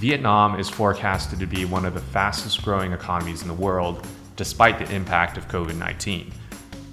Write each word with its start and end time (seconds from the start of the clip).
Vietnam 0.00 0.58
is 0.58 0.66
forecasted 0.66 1.38
to 1.38 1.46
be 1.46 1.66
one 1.66 1.84
of 1.84 1.92
the 1.92 2.00
fastest 2.00 2.62
growing 2.64 2.92
economies 2.92 3.42
in 3.42 3.48
the 3.48 3.52
world, 3.52 4.06
despite 4.34 4.78
the 4.78 4.90
impact 4.94 5.36
of 5.36 5.46
COVID 5.46 5.76
19. 5.76 6.32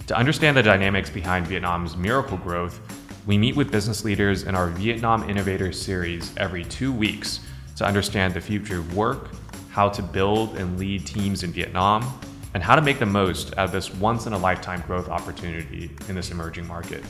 To 0.07 0.17
understand 0.17 0.57
the 0.57 0.61
dynamics 0.63 1.09
behind 1.09 1.47
Vietnam's 1.47 1.95
miracle 1.95 2.35
growth, 2.35 2.81
we 3.25 3.37
meet 3.37 3.55
with 3.55 3.71
business 3.71 4.03
leaders 4.03 4.43
in 4.43 4.55
our 4.55 4.67
Vietnam 4.67 5.29
Innovators 5.29 5.81
series 5.81 6.35
every 6.35 6.65
two 6.65 6.91
weeks 6.91 7.39
to 7.77 7.85
understand 7.85 8.33
the 8.33 8.41
future 8.41 8.79
of 8.79 8.93
work, 8.93 9.29
how 9.69 9.87
to 9.87 10.03
build 10.03 10.57
and 10.57 10.77
lead 10.77 11.07
teams 11.07 11.43
in 11.43 11.53
Vietnam, 11.53 12.19
and 12.55 12.61
how 12.61 12.75
to 12.75 12.81
make 12.81 12.99
the 12.99 13.05
most 13.05 13.57
out 13.57 13.67
of 13.67 13.71
this 13.71 13.93
once 13.93 14.25
in 14.25 14.33
a 14.33 14.37
lifetime 14.37 14.83
growth 14.85 15.07
opportunity 15.07 15.89
in 16.09 16.15
this 16.15 16.31
emerging 16.31 16.67
market. 16.67 17.05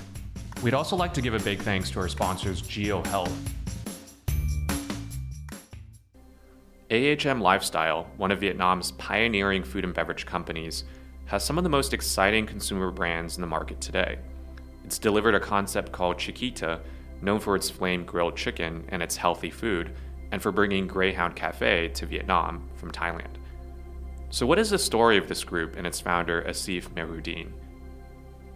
We'd 0.61 0.75
also 0.75 0.95
like 0.95 1.15
to 1.15 1.23
give 1.23 1.33
a 1.33 1.39
big 1.39 1.57
thanks 1.57 1.89
to 1.89 1.99
our 2.01 2.07
sponsors, 2.07 2.61
Jio 2.61 3.03
AHM 6.89 7.41
Lifestyle, 7.41 8.07
one 8.15 8.31
of 8.31 8.39
Vietnam's 8.39 8.91
pioneering 8.93 9.61
food 9.61 9.83
and 9.83 9.93
beverage 9.93 10.25
companies, 10.25 10.85
has 11.25 11.43
some 11.43 11.57
of 11.57 11.65
the 11.65 11.69
most 11.69 11.93
exciting 11.93 12.45
consumer 12.45 12.91
brands 12.91 13.35
in 13.35 13.41
the 13.41 13.47
market 13.47 13.81
today. 13.81 14.17
It's 14.85 14.97
delivered 14.97 15.35
a 15.35 15.39
concept 15.39 15.91
called 15.91 16.17
Chiquita, 16.17 16.79
known 17.21 17.41
for 17.41 17.57
its 17.57 17.69
flame 17.69 18.05
grilled 18.05 18.37
chicken 18.37 18.85
and 18.87 19.03
its 19.03 19.17
healthy 19.17 19.49
food, 19.49 19.91
and 20.31 20.41
for 20.41 20.53
bringing 20.53 20.87
Greyhound 20.87 21.35
Cafe 21.35 21.89
to 21.89 22.05
Vietnam 22.05 22.69
from 22.75 22.91
Thailand. 22.91 23.35
So, 24.29 24.45
what 24.45 24.59
is 24.59 24.69
the 24.69 24.79
story 24.79 25.17
of 25.17 25.27
this 25.27 25.43
group 25.43 25.75
and 25.75 25.85
its 25.85 25.99
founder, 25.99 26.41
Asif 26.43 26.89
Mehruddin? 26.91 27.51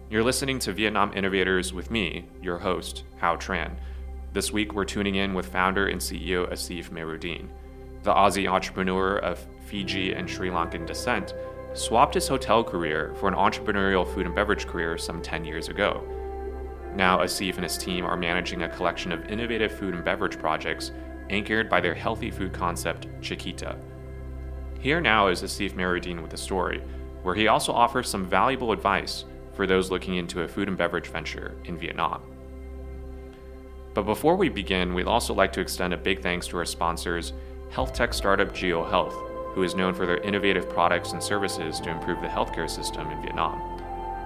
You're 0.10 0.24
listening 0.24 0.60
to 0.60 0.72
Vietnam 0.72 1.12
Innovators 1.14 1.74
with 1.74 1.92
me, 1.92 2.30
your 2.42 2.60
host, 2.60 3.04
Hao 3.18 3.36
Tran. 3.36 3.76
This 4.32 4.54
week, 4.54 4.74
we're 4.74 4.86
tuning 4.86 5.16
in 5.16 5.34
with 5.34 5.48
founder 5.48 5.88
and 5.88 6.00
CEO 6.00 6.50
Asif 6.50 6.92
Mehruddin. 6.92 7.50
The 8.04 8.14
Aussie 8.14 8.50
entrepreneur 8.50 9.18
of 9.18 9.46
Fiji 9.68 10.14
and 10.14 10.28
Sri 10.28 10.50
Lankan 10.50 10.88
descent 10.88 11.36
swapped 11.74 12.16
his 12.16 12.28
hotel 12.28 12.64
career 12.64 13.14
for 13.20 13.28
an 13.28 13.36
entrepreneurial 13.36 14.12
food 14.12 14.26
and 14.26 14.34
beverage 14.34 14.66
career 14.66 14.98
some 14.98 15.22
10 15.22 15.46
years 15.46 15.70
ago. 15.70 16.04
Now, 16.96 17.20
Asif 17.20 17.56
and 17.56 17.64
his 17.64 17.78
team 17.78 18.04
are 18.06 18.18
managing 18.18 18.64
a 18.64 18.70
collection 18.70 19.12
of 19.12 19.26
innovative 19.30 19.72
food 19.72 19.94
and 19.94 20.04
beverage 20.04 20.40
projects 20.40 20.92
anchored 21.30 21.70
by 21.70 21.80
their 21.80 21.94
healthy 21.94 22.32
food 22.32 22.54
concept, 22.54 23.08
Chiquita. 23.22 23.78
Here 24.80 25.00
now 25.00 25.28
is 25.28 25.44
Asif 25.44 25.74
Mehruddin 25.74 26.22
with 26.22 26.34
a 26.34 26.38
story, 26.38 26.82
where 27.22 27.36
he 27.36 27.48
also 27.48 27.72
offers 27.72 28.10
some 28.10 28.26
valuable 28.26 28.72
advice 28.72 29.26
for 29.54 29.68
those 29.68 29.92
looking 29.92 30.16
into 30.16 30.42
a 30.42 30.48
food 30.48 30.68
and 30.68 30.78
beverage 30.78 31.08
venture 31.08 31.56
in 31.66 31.78
Vietnam. 31.78 32.22
But 33.94 34.04
before 34.04 34.36
we 34.36 34.50
begin, 34.50 34.94
we'd 34.94 35.06
also 35.06 35.34
like 35.34 35.54
to 35.54 35.62
extend 35.62 35.94
a 35.94 35.98
big 35.98 36.22
thanks 36.22 36.48
to 36.48 36.58
our 36.58 36.66
sponsors, 36.66 37.34
health 37.72 37.94
tech 37.94 38.14
startup 38.14 38.54
Jio 38.54 38.88
Health, 38.90 39.16
who 39.54 39.64
is 39.64 39.76
known 39.76 39.94
for 39.94 40.06
their 40.06 40.18
innovative 40.18 40.70
products 40.70 41.14
and 41.14 41.24
services 41.24 41.80
to 41.80 41.90
improve 41.90 42.22
the 42.22 42.28
healthcare 42.28 42.70
system 42.70 43.10
in 43.10 43.22
Vietnam. 43.22 43.80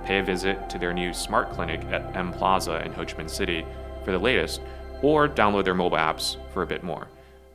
Pay 0.03 0.19
a 0.19 0.23
visit 0.23 0.69
to 0.69 0.79
their 0.79 0.93
new 0.93 1.13
smart 1.13 1.51
clinic 1.51 1.81
at 1.85 2.15
M 2.15 2.33
Plaza 2.33 2.83
in 2.83 2.91
Ho 2.93 3.05
Chi 3.05 3.13
Minh 3.13 3.29
City 3.29 3.65
for 4.03 4.11
the 4.11 4.17
latest, 4.17 4.61
or 5.01 5.27
download 5.27 5.63
their 5.63 5.75
mobile 5.75 5.97
apps 5.97 6.37
for 6.53 6.63
a 6.63 6.67
bit 6.67 6.83
more. 6.83 7.07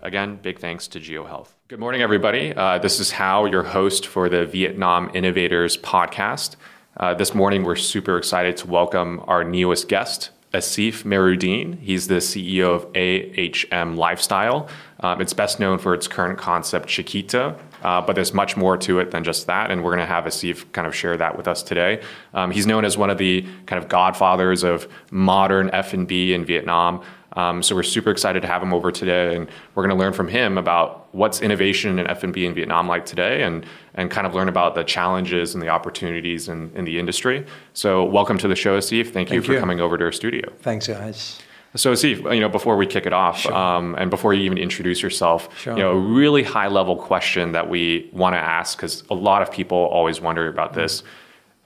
Again, 0.02 0.38
big 0.40 0.58
thanks 0.58 0.88
to 0.88 1.00
JioHealth. 1.00 1.48
Good 1.68 1.80
morning, 1.80 2.02
everybody. 2.02 2.54
Uh, 2.54 2.78
this 2.78 3.00
is 3.00 3.12
Hao, 3.12 3.44
your 3.44 3.62
host 3.62 4.06
for 4.06 4.28
the 4.28 4.46
Vietnam 4.46 5.10
Innovators 5.12 5.76
podcast. 5.76 6.56
Uh, 6.96 7.14
this 7.14 7.34
morning, 7.34 7.64
we're 7.64 7.76
super 7.76 8.16
excited 8.16 8.56
to 8.58 8.66
welcome 8.66 9.22
our 9.26 9.44
newest 9.44 9.88
guest, 9.88 10.30
Asif 10.52 11.04
Mehruddin. 11.04 11.78
He's 11.80 12.08
the 12.08 12.16
CEO 12.16 12.74
of 12.74 12.86
AHM 12.94 13.96
Lifestyle. 13.96 14.68
Um, 15.00 15.20
it's 15.20 15.32
best 15.32 15.60
known 15.60 15.78
for 15.78 15.94
its 15.94 16.08
current 16.08 16.38
concept, 16.38 16.88
Chiquita, 16.88 17.56
uh, 17.82 18.00
but 18.02 18.14
there's 18.14 18.34
much 18.34 18.56
more 18.56 18.76
to 18.78 18.98
it 18.98 19.12
than 19.12 19.24
just 19.24 19.46
that, 19.46 19.70
and 19.70 19.84
we're 19.84 19.94
going 19.94 20.06
to 20.06 20.12
have 20.12 20.24
Asif 20.24 20.70
kind 20.72 20.86
of 20.86 20.94
share 20.94 21.16
that 21.16 21.36
with 21.36 21.46
us 21.46 21.62
today. 21.62 22.02
Um, 22.34 22.50
he's 22.50 22.66
known 22.66 22.84
as 22.84 22.98
one 22.98 23.10
of 23.10 23.18
the 23.18 23.46
kind 23.66 23.82
of 23.82 23.88
godfathers 23.88 24.64
of 24.64 24.88
modern 25.10 25.70
F&B 25.70 26.34
in 26.34 26.44
Vietnam. 26.44 27.02
Um, 27.34 27.62
so 27.62 27.74
we're 27.74 27.82
super 27.82 28.10
excited 28.10 28.42
to 28.42 28.48
have 28.48 28.62
him 28.62 28.72
over 28.72 28.90
today, 28.90 29.36
and 29.36 29.48
we're 29.74 29.86
going 29.86 29.96
to 29.96 30.00
learn 30.02 30.12
from 30.12 30.28
him 30.28 30.58
about 30.58 31.08
what's 31.12 31.40
innovation 31.40 31.98
in 31.98 32.06
F&B 32.06 32.44
in 32.44 32.54
Vietnam 32.54 32.88
like 32.88 33.06
today, 33.06 33.42
and 33.42 33.64
and 33.94 34.10
kind 34.10 34.26
of 34.26 34.34
learn 34.34 34.48
about 34.48 34.74
the 34.74 34.84
challenges 34.84 35.54
and 35.54 35.62
the 35.62 35.68
opportunities 35.68 36.48
in, 36.48 36.72
in 36.74 36.84
the 36.84 36.98
industry. 36.98 37.44
So 37.74 38.04
welcome 38.04 38.38
to 38.38 38.48
the 38.48 38.56
show, 38.56 38.78
Asif. 38.78 39.04
Thank, 39.04 39.12
Thank 39.12 39.30
you 39.32 39.42
for 39.42 39.52
you. 39.54 39.60
coming 39.60 39.80
over 39.80 39.98
to 39.98 40.04
our 40.04 40.12
studio. 40.12 40.52
Thanks, 40.60 40.86
guys. 40.86 41.40
So, 41.76 41.92
Asif, 41.92 42.34
you 42.34 42.40
know, 42.40 42.48
before 42.48 42.76
we 42.76 42.86
kick 42.86 43.06
it 43.06 43.12
off, 43.12 43.40
sure. 43.40 43.54
um, 43.54 43.94
and 43.96 44.10
before 44.10 44.34
you 44.34 44.42
even 44.42 44.58
introduce 44.58 45.02
yourself, 45.02 45.56
sure. 45.60 45.76
you 45.76 45.82
know, 45.82 45.92
a 45.92 45.98
really 45.98 46.42
high 46.42 46.66
level 46.66 46.96
question 46.96 47.52
that 47.52 47.68
we 47.68 48.10
want 48.12 48.34
to 48.34 48.38
ask 48.38 48.76
because 48.76 49.04
a 49.08 49.14
lot 49.14 49.40
of 49.40 49.52
people 49.52 49.78
always 49.78 50.20
wonder 50.20 50.48
about 50.48 50.72
this: 50.72 51.04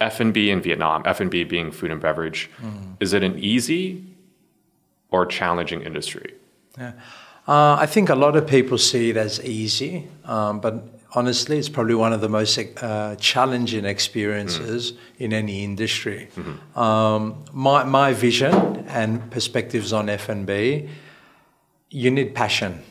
F 0.03 0.21
and 0.21 0.35
B 0.35 0.51
in 0.51 0.61
Vietnam, 0.61 1.03
F 1.07 1.21
and 1.21 1.31
B 1.31 1.45
being 1.45 1.71
food 1.71 1.91
and 1.91 2.03
beverage, 2.03 2.51
mm. 2.61 2.97
is 3.01 3.15
it 3.15 3.23
an 3.23 3.39
easy 3.39 4.05
or 5.15 5.27
challenging 5.27 5.83
industry? 5.83 6.35
Yeah. 6.77 6.93
Uh, 7.47 7.77
I 7.85 7.87
think 7.87 8.09
a 8.09 8.15
lot 8.15 8.35
of 8.37 8.47
people 8.47 8.79
see 8.79 9.11
it 9.11 9.17
as 9.17 9.35
easy, 9.45 10.09
um, 10.25 10.61
but 10.61 10.75
honestly, 11.15 11.59
it's 11.59 11.69
probably 11.69 11.95
one 11.95 12.13
of 12.13 12.21
the 12.21 12.29
most 12.29 12.59
uh, 12.59 13.17
challenging 13.17 13.85
experiences 13.85 14.93
mm. 14.93 14.97
in 15.19 15.33
any 15.33 15.63
industry. 15.63 16.29
Mm-hmm. 16.37 16.79
Um, 16.79 17.45
my, 17.53 17.85
my 17.85 18.13
vision 18.13 18.55
and 18.89 19.31
perspectives 19.31 19.93
on 19.93 20.09
F&B, 20.09 20.89
you 21.91 22.11
need 22.11 22.35
passion. 22.35 22.83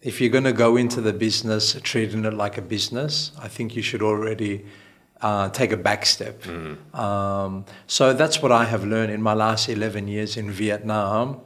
If 0.00 0.20
you're 0.20 0.34
going 0.38 0.50
to 0.52 0.58
go 0.66 0.76
into 0.76 1.00
the 1.00 1.12
business 1.12 1.76
treating 1.82 2.24
it 2.24 2.34
like 2.34 2.56
a 2.56 2.62
business, 2.62 3.32
I 3.40 3.48
think 3.48 3.74
you 3.74 3.82
should 3.82 4.02
already 4.02 4.64
uh, 5.22 5.48
take 5.48 5.72
a 5.72 5.76
back 5.76 6.06
step. 6.06 6.42
Mm-hmm. 6.42 6.94
Um, 6.94 7.64
so 7.86 8.12
that's 8.12 8.40
what 8.42 8.52
I 8.52 8.64
have 8.66 8.84
learned 8.84 9.12
in 9.12 9.22
my 9.22 9.34
last 9.34 9.68
11 9.68 10.06
years 10.06 10.36
in 10.36 10.50
Vietnam 10.50 11.40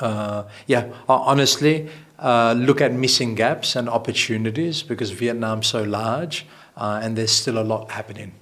uh, 0.00 0.44
yeah, 0.66 0.92
honestly, 1.08 1.88
uh, 2.18 2.54
look 2.56 2.80
at 2.80 2.92
missing 2.92 3.34
gaps 3.34 3.76
and 3.76 3.88
opportunities 3.88 4.82
because 4.82 5.10
Vietnam's 5.10 5.66
so 5.66 5.82
large 5.82 6.46
uh, 6.76 7.00
and 7.02 7.16
there's 7.16 7.32
still 7.32 7.58
a 7.58 7.64
lot 7.64 7.90
happening. 7.90 8.32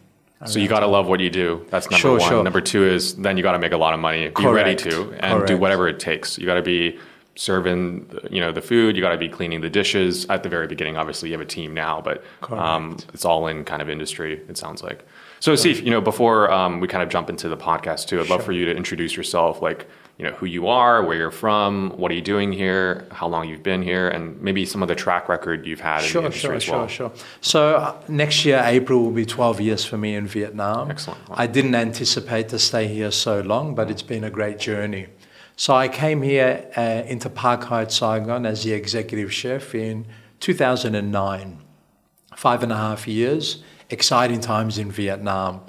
So 0.45 0.59
you 0.59 0.67
got 0.67 0.81
to 0.81 0.89
love 0.89 1.07
what 1.07 1.21
you 1.21 1.31
do. 1.31 1.65
That's 1.71 1.89
number 1.89 2.01
sure, 2.01 2.19
one. 2.19 2.29
Sure. 2.29 2.43
Number 2.43 2.61
two 2.61 2.85
is 2.85 3.15
then 3.15 3.37
you 3.37 3.45
got 3.45 3.53
to 3.53 3.61
make 3.61 3.71
a 3.71 3.77
lot 3.77 3.95
of 3.95 4.01
money. 4.01 4.27
Be 4.27 4.35
Correct. 4.35 4.55
ready 4.55 4.91
to 4.91 5.13
and 5.13 5.35
Correct. 5.35 5.47
do 5.47 5.57
whatever 5.57 5.87
it 5.89 6.01
takes. 6.01 6.37
You 6.37 6.47
got 6.47 6.55
to 6.55 6.63
be 6.63 6.99
serving 7.37 8.11
you 8.29 8.41
know 8.41 8.51
the 8.51 8.61
food. 8.61 8.97
You 8.97 9.03
got 9.03 9.13
to 9.13 9.19
be 9.19 9.29
cleaning 9.29 9.61
the 9.61 9.71
dishes 9.71 10.27
at 10.27 10.43
the 10.43 10.49
very 10.49 10.67
beginning. 10.67 10.97
Obviously, 10.97 11.29
you 11.29 11.35
have 11.35 11.41
a 11.41 11.49
team 11.49 11.75
now, 11.75 12.01
but 12.01 12.25
um, 12.51 12.97
it's 13.15 13.25
all 13.25 13.47
in 13.47 13.65
kind 13.65 13.81
of 13.83 13.89
industry. 13.89 14.43
It 14.49 14.59
sounds 14.59 14.83
like. 14.83 15.07
So, 15.43 15.55
Asif, 15.55 15.83
you 15.83 15.91
know, 15.91 16.01
before 16.01 16.53
um, 16.53 16.79
we 16.79 16.87
kind 16.87 17.03
of 17.03 17.09
jump 17.09 17.29
into 17.29 17.49
the 17.49 17.57
podcast 17.57 18.07
too, 18.07 18.21
I'd 18.21 18.29
love 18.29 18.45
for 18.45 18.53
you 18.53 18.65
to 18.67 18.77
introduce 18.77 19.17
yourself, 19.17 19.61
like 19.61 19.89
you 20.17 20.25
know 20.25 20.31
who 20.35 20.47
you 20.47 20.69
are, 20.69 21.03
where 21.03 21.17
you're 21.17 21.33
from, 21.33 21.91
what 21.97 22.13
are 22.13 22.15
you 22.15 22.21
doing 22.21 22.53
here, 22.53 23.09
how 23.11 23.27
long 23.27 23.49
you've 23.49 23.65
been 23.65 23.83
here, 23.83 24.09
and 24.09 24.41
maybe 24.41 24.65
some 24.65 24.83
of 24.83 24.89
the 24.89 24.95
track 24.95 25.29
record 25.29 25.67
you've 25.67 25.81
had 25.81 26.03
sure, 26.03 26.21
in 26.21 26.31
the 26.31 26.37
industry 26.37 26.49
sure, 26.49 26.55
as 26.55 26.69
well. 26.69 26.87
Sure, 26.87 27.11
sure, 27.17 27.27
So 27.41 27.75
uh, 27.75 28.01
next 28.07 28.45
year, 28.45 28.63
April 28.65 29.03
will 29.03 29.11
be 29.11 29.27
12 29.27 29.61
years 29.61 29.85
for 29.85 29.99
me 29.99 30.15
in 30.15 30.29
Vietnam. 30.29 30.93
Excellent. 30.93 31.19
I 31.33 31.49
didn't 31.49 31.75
anticipate 31.75 32.49
to 32.51 32.61
stay 32.61 32.87
here 32.87 33.11
so 33.11 33.41
long, 33.41 33.75
but 33.75 33.91
it's 33.91 34.03
been 34.03 34.23
a 34.23 34.31
great 34.31 34.61
journey. 34.61 35.09
So 35.57 35.75
I 35.75 35.89
came 35.89 36.23
here 36.23 36.71
uh, 36.77 37.03
into 37.09 37.29
Park 37.29 37.65
Hyatt 37.65 37.91
Saigon 37.91 38.47
as 38.47 38.63
the 38.63 38.75
executive 38.75 39.33
chef 39.33 39.75
in 39.75 40.07
2009. 40.39 41.59
Five 42.37 42.63
and 42.63 42.71
a 42.71 42.77
half 42.77 43.09
years, 43.09 43.65
exciting 43.93 44.41
times 44.41 44.79
in 44.79 44.91
Vietnam 44.91 45.61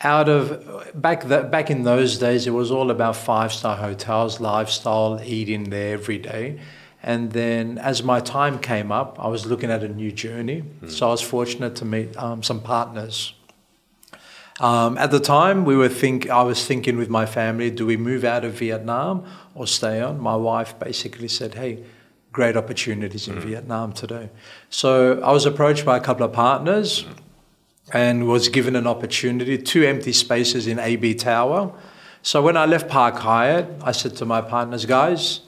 out 0.00 0.28
of 0.28 0.92
back 0.94 1.26
back 1.28 1.70
in 1.70 1.84
those 1.84 2.18
days, 2.18 2.46
it 2.46 2.50
was 2.50 2.70
all 2.70 2.90
about 2.90 3.16
five 3.16 3.52
star 3.52 3.76
hotels, 3.76 4.40
lifestyle, 4.40 5.20
eating 5.24 5.70
there 5.70 5.94
every 5.94 6.18
day. 6.18 6.60
And 7.02 7.32
then 7.32 7.78
as 7.78 8.02
my 8.02 8.20
time 8.20 8.58
came 8.58 8.90
up, 8.90 9.16
I 9.18 9.28
was 9.28 9.46
looking 9.46 9.70
at 9.70 9.82
a 9.84 9.88
new 9.88 10.10
journey. 10.10 10.64
Mm. 10.82 10.90
So 10.90 11.08
I 11.08 11.10
was 11.10 11.22
fortunate 11.22 11.76
to 11.76 11.84
meet 11.84 12.16
um, 12.16 12.42
some 12.42 12.60
partners. 12.60 13.32
Um, 14.58 14.96
at 14.98 15.10
the 15.10 15.20
time, 15.20 15.64
we 15.64 15.76
were 15.76 15.88
think 15.88 16.28
I 16.30 16.42
was 16.42 16.66
thinking 16.66 16.96
with 16.96 17.10
my 17.10 17.26
family, 17.26 17.70
do 17.70 17.84
we 17.84 17.96
move 17.96 18.24
out 18.24 18.42
of 18.42 18.54
Vietnam 18.54 19.24
or 19.54 19.66
stay 19.66 20.00
on? 20.00 20.18
My 20.18 20.34
wife 20.34 20.78
basically 20.78 21.28
said, 21.28 21.54
"Hey, 21.54 21.84
great 22.38 22.56
opportunities 22.62 23.28
in 23.28 23.36
mm. 23.36 23.46
Vietnam 23.48 23.92
today." 24.02 24.26
So 24.82 24.88
I 25.28 25.32
was 25.38 25.44
approached 25.52 25.84
by 25.90 25.96
a 25.96 26.04
couple 26.08 26.24
of 26.28 26.32
partners. 26.32 26.90
Mm 27.02 27.26
and 27.92 28.26
was 28.26 28.48
given 28.48 28.76
an 28.76 28.86
opportunity, 28.86 29.58
two 29.58 29.84
empty 29.84 30.12
spaces 30.12 30.66
in 30.66 30.78
AB 30.78 31.14
Tower. 31.14 31.72
So 32.22 32.42
when 32.42 32.56
I 32.56 32.66
left 32.66 32.88
Park 32.88 33.16
Hyatt, 33.16 33.66
I 33.82 33.92
said 33.92 34.16
to 34.16 34.24
my 34.24 34.40
partners, 34.40 34.84
guys, 34.86 35.40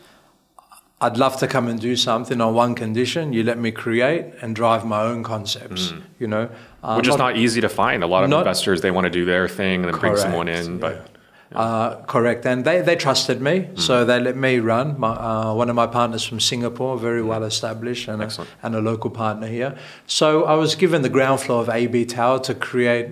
I'd 1.01 1.17
love 1.17 1.37
to 1.39 1.47
come 1.47 1.69
and 1.69 1.81
do 1.81 1.97
something 1.97 2.41
on 2.41 2.55
one 2.55 2.75
condition: 2.75 3.33
you 3.33 3.43
let 3.45 3.59
me 3.59 3.71
create 3.71 4.35
and 4.41 4.55
drive 4.55 4.85
my 4.85 5.03
own 5.03 5.23
concepts. 5.23 5.93
Mm. 5.93 6.03
You 6.19 6.27
know, 6.27 6.51
uh, 6.83 6.95
which 6.97 7.07
is 7.07 7.17
not, 7.17 7.35
not, 7.35 7.37
easy 7.37 7.61
to 7.61 7.69
find. 7.69 8.03
A 8.03 8.07
lot 8.07 8.25
of 8.25 8.31
not, 8.31 8.41
investors 8.41 8.81
they 8.81 8.91
want 8.91 9.05
to 9.05 9.11
do 9.11 9.25
their 9.25 9.49
thing 9.49 9.85
and 9.85 9.93
then 9.93 9.93
correct, 9.93 10.17
bring 10.17 10.17
someone 10.17 10.49
in, 10.49 10.79
but 10.79 11.09
Uh, 11.55 11.97
correct, 12.07 12.45
and 12.45 12.65
they, 12.65 12.83
they 12.83 12.95
trusted 12.95 13.41
me, 13.41 13.61
Mm. 13.61 13.79
so 13.81 14.05
they 14.05 14.21
let 14.21 14.37
me 14.37 14.59
run. 14.59 14.99
My, 15.01 15.09
uh, 15.13 15.55
one 15.55 15.71
of 15.71 15.77
my 15.77 15.87
partners 15.87 16.23
from 16.23 16.41
Singapore, 16.41 16.99
very 16.99 17.23
well 17.23 17.43
established, 17.43 18.07
and 18.09 18.23
a, 18.23 18.31
and 18.63 18.75
a 18.75 18.81
local 18.81 19.09
partner 19.11 19.47
here. 19.47 19.75
So 20.07 20.45
I 20.45 20.55
was 20.55 20.75
given 20.75 21.01
the 21.03 21.09
ground 21.09 21.41
floor 21.41 21.63
of 21.63 21.69
AB 21.71 22.05
Tower 22.05 22.39
to 22.41 22.55
create 22.55 23.09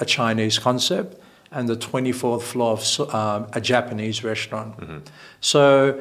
a 0.00 0.04
Chinese 0.04 0.58
concept, 0.58 1.20
and 1.52 1.68
the 1.68 1.76
24th 1.76 2.42
floor 2.42 2.72
of 2.72 3.14
um, 3.14 3.46
a 3.52 3.60
Japanese 3.60 4.22
restaurant. 4.24 4.74
So 5.40 6.00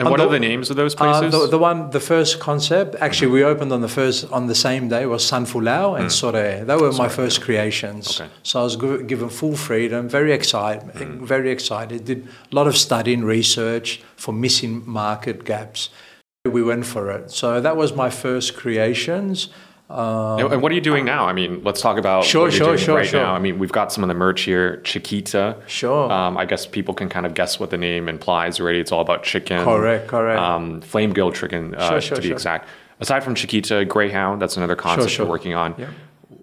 And 0.00 0.08
what 0.10 0.18
the- 0.18 0.26
are 0.26 0.30
the 0.30 0.40
names 0.40 0.70
of 0.70 0.76
those 0.76 0.94
uh, 0.94 0.98
places? 0.98 1.32
the, 1.38 1.46
the 1.48 1.58
one, 1.58 1.90
the 1.90 2.00
first 2.00 2.40
concept, 2.40 2.96
actually, 3.00 3.30
we 3.30 3.44
opened 3.44 3.72
on 3.72 3.82
the 3.82 3.88
first 3.88 4.30
on 4.32 4.46
the 4.46 4.54
same 4.54 4.88
day 4.88 5.06
was 5.06 5.24
San 5.24 5.44
Fu 5.44 5.60
Lou 5.60 5.94
and 5.94 6.06
Sorae. 6.06 6.66
They 6.66 6.76
were 6.76 6.92
my 6.92 7.08
first 7.08 7.42
creations. 7.42 8.20
Okay. 8.20 8.30
So 8.42 8.60
I 8.60 8.64
was 8.64 8.76
given 8.76 9.28
full 9.28 9.56
freedom, 9.56 10.08
very 10.08 10.32
excited, 10.32 10.82
very 11.20 11.50
excited. 11.50 12.04
Did 12.04 12.26
a 12.50 12.54
lot 12.54 12.66
of 12.66 12.76
studying, 12.76 13.22
research 13.24 14.00
for 14.16 14.32
missing 14.32 14.82
market 14.86 15.44
gaps. 15.44 15.90
We 16.44 16.62
went 16.62 16.86
for 16.86 17.10
it. 17.10 17.30
So 17.30 17.60
that 17.60 17.76
was 17.76 17.94
my 17.94 18.10
first 18.10 18.56
creations. 18.56 19.48
Uh, 19.92 20.48
And 20.52 20.62
what 20.62 20.72
are 20.72 20.74
you 20.74 20.80
doing 20.80 21.04
now? 21.04 21.26
I 21.26 21.32
mean, 21.32 21.62
let's 21.64 21.80
talk 21.80 21.98
about 21.98 22.24
Sure, 22.24 22.50
sure, 22.50 22.78
sure, 22.78 22.96
right 22.96 23.06
sure. 23.06 23.20
now. 23.20 23.34
I 23.34 23.38
mean, 23.38 23.58
we've 23.58 23.72
got 23.72 23.92
some 23.92 24.02
of 24.02 24.08
the 24.08 24.14
merch 24.14 24.42
here, 24.42 24.78
Chiquita. 24.84 25.56
Sure. 25.66 26.10
Um, 26.10 26.36
I 26.38 26.44
guess 26.46 26.64
people 26.66 26.94
can 26.94 27.08
kind 27.08 27.26
of 27.26 27.34
guess 27.34 27.60
what 27.60 27.70
the 27.70 27.76
name 27.78 28.08
implies 28.08 28.58
already. 28.60 28.80
It's 28.80 28.92
all 28.92 29.00
about 29.02 29.22
chicken. 29.22 29.62
Correct, 29.64 30.08
correct. 30.08 30.40
Um, 30.40 30.80
flame 30.80 31.12
grilled 31.12 31.34
chicken, 31.34 31.74
uh, 31.74 31.88
Sure, 31.90 32.00
sure, 32.00 32.16
to 32.16 32.22
be 32.22 32.28
sure. 32.28 32.36
exact. 32.36 32.68
Aside 33.00 33.22
from 33.24 33.34
Chiquita, 33.34 33.84
Greyhound, 33.84 34.40
that's 34.40 34.56
another 34.56 34.76
concept 34.76 35.10
sure. 35.10 35.24
you're 35.26 35.30
working 35.30 35.54
on. 35.54 35.74
Yeah. 35.76 35.88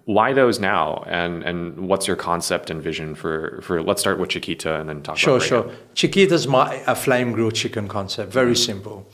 Why 0.04 0.32
those 0.32 0.58
now? 0.60 1.04
And 1.06 1.42
and 1.44 1.88
what's 1.88 2.06
your 2.06 2.16
concept 2.16 2.70
and 2.70 2.82
vision 2.82 3.14
for, 3.14 3.60
for 3.62 3.82
let's 3.82 4.00
start 4.00 4.18
with 4.18 4.28
Chiquita 4.30 4.78
and 4.80 4.88
then 4.88 5.02
talk 5.02 5.16
Sure, 5.16 5.36
about 5.36 5.46
sure. 5.48 5.62
Greyhound. 5.62 5.94
Chiquita's 5.94 6.46
my 6.48 6.82
a 6.86 6.94
flame 6.94 7.32
grilled 7.32 7.54
chicken 7.54 7.86
concept. 7.88 8.32
Very 8.32 8.56
simple. 8.56 9.06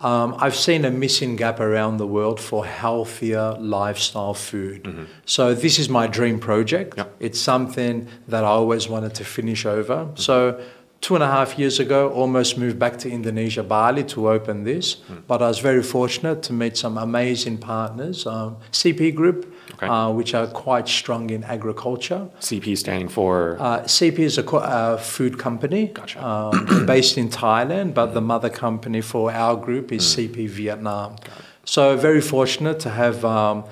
Um, 0.00 0.36
I've 0.38 0.54
seen 0.54 0.84
a 0.84 0.90
missing 0.90 1.36
gap 1.36 1.58
around 1.58 1.96
the 1.96 2.06
world 2.06 2.38
for 2.38 2.66
healthier 2.66 3.56
lifestyle 3.58 4.34
food. 4.34 5.08
So 5.24 5.54
this 5.54 5.78
is 5.78 5.88
my 5.88 6.06
dream 6.06 6.38
project. 6.38 6.98
Yep. 6.98 7.16
It's 7.18 7.40
something 7.40 8.06
that 8.28 8.44
I 8.44 8.48
always 8.48 8.88
wanted 8.88 9.14
to 9.14 9.24
finish 9.24 9.64
over. 9.64 10.10
So 10.14 10.60
two 11.00 11.14
and 11.14 11.22
a 11.22 11.26
half 11.26 11.58
years 11.58 11.78
ago, 11.78 12.10
almost 12.10 12.58
moved 12.58 12.78
back 12.78 12.98
to 12.98 13.10
Indonesia, 13.10 13.62
Bali, 13.62 14.02
to 14.04 14.28
open 14.30 14.64
this. 14.64 14.96
But 15.28 15.42
I 15.42 15.48
was 15.48 15.58
very 15.60 15.82
fortunate 15.82 16.42
to 16.44 16.52
meet 16.52 16.76
some 16.76 16.98
amazing 16.98 17.58
partners. 17.58 18.26
Um, 18.26 18.56
CP 18.72 19.14
Group, 19.14 19.52
Okay. 19.74 19.86
uh, 19.88 20.10
which 20.10 20.32
are 20.34 20.46
quite 20.46 20.88
strong 20.88 21.30
in 21.30 21.44
agriculture. 21.44 22.28
CP 22.40 22.76
standing 22.76 23.08
for 23.08 23.56
Uh, 23.60 23.80
CP 23.86 24.18
is 24.24 24.38
a 24.38 24.42
co- 24.42 24.58
uh, 24.58 24.96
food 24.96 25.38
company 25.38 25.90
Gotcha. 25.92 26.24
um, 26.26 26.86
based 26.86 27.18
in 27.18 27.28
Thailand, 27.28 27.92
but 27.92 28.14
the 28.14 28.20
mother 28.20 28.48
company 28.48 29.00
for 29.02 29.30
our 29.32 29.54
group 29.56 29.92
is 29.92 30.02
CP 30.02 30.46
Vietnam. 30.48 31.16
So 31.64 31.96
very 31.96 32.20
fortunate 32.20 32.78
to 32.80 32.90
have. 32.90 33.24
Um, 33.24 33.64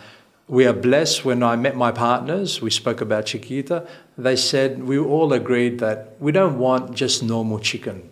we 0.49 0.67
are 0.67 0.73
blessed. 0.73 1.25
When 1.25 1.43
I 1.43 1.57
met 1.57 1.77
my 1.77 1.91
partners, 1.91 2.61
we 2.61 2.71
spoke 2.71 3.01
about 3.01 3.27
Chiquita. 3.27 3.87
They 4.19 4.37
said 4.37 4.85
we 4.85 4.99
all 4.99 5.33
agreed 5.33 5.79
that 5.81 6.17
we 6.21 6.33
don't 6.33 6.59
want 6.59 6.95
just 6.95 7.23
normal 7.23 7.59
chicken. 7.59 8.11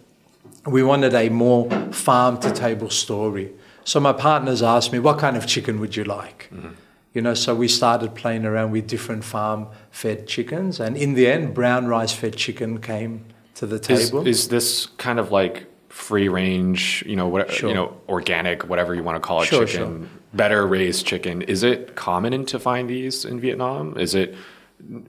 We 0.67 0.83
wanted 0.83 1.15
a 1.15 1.29
more 1.29 1.69
farm 1.93 2.39
to 2.41 2.53
table 2.53 2.91
story. 2.91 3.53
So 3.85 3.99
my 4.01 4.13
partners 4.13 4.63
asked 4.63 4.93
me, 4.93 4.99
"What 4.99 5.19
kind 5.19 5.37
of 5.37 5.47
chicken 5.47 5.81
would 5.81 5.97
you 5.97 6.05
like?" 6.05 6.49
Mm-hmm. 6.55 6.69
You 7.15 7.21
know, 7.21 7.35
so 7.35 7.55
we 7.55 7.69
started 7.69 8.15
playing 8.15 8.47
around 8.47 8.71
with 8.71 8.87
different 8.87 9.23
farm-fed 9.25 10.27
chickens, 10.27 10.81
and 10.81 10.97
in 10.97 11.13
the 11.15 11.27
end, 11.27 11.53
brown 11.53 11.87
rice-fed 11.87 12.37
chicken 12.37 12.81
came 12.81 13.27
to 13.57 13.67
the 13.67 13.79
table. 13.79 14.27
is 14.27 14.49
this 14.49 14.87
kind 14.97 15.19
of 15.19 15.31
like 15.31 15.67
free 15.91 16.29
range, 16.29 17.05
you 17.07 17.15
know, 17.17 17.29
what 17.29 17.51
Sure. 17.51 17.69
you 17.69 17.75
know, 17.75 17.95
organic, 18.09 18.67
whatever 18.67 18.95
you 18.95 19.03
want 19.03 19.17
to 19.17 19.21
call 19.21 19.43
it, 19.43 19.47
Sure, 19.47 19.67
chicken, 19.67 20.09
better 20.35 20.67
raised 20.67 21.07
chicken. 21.07 21.43
Is 21.43 21.63
it 21.63 21.95
common 21.95 22.45
to 22.47 22.59
find 22.59 22.89
these 22.89 23.25
in 23.25 23.41
Vietnam? 23.41 23.99
Is 23.99 24.15
it 24.15 24.35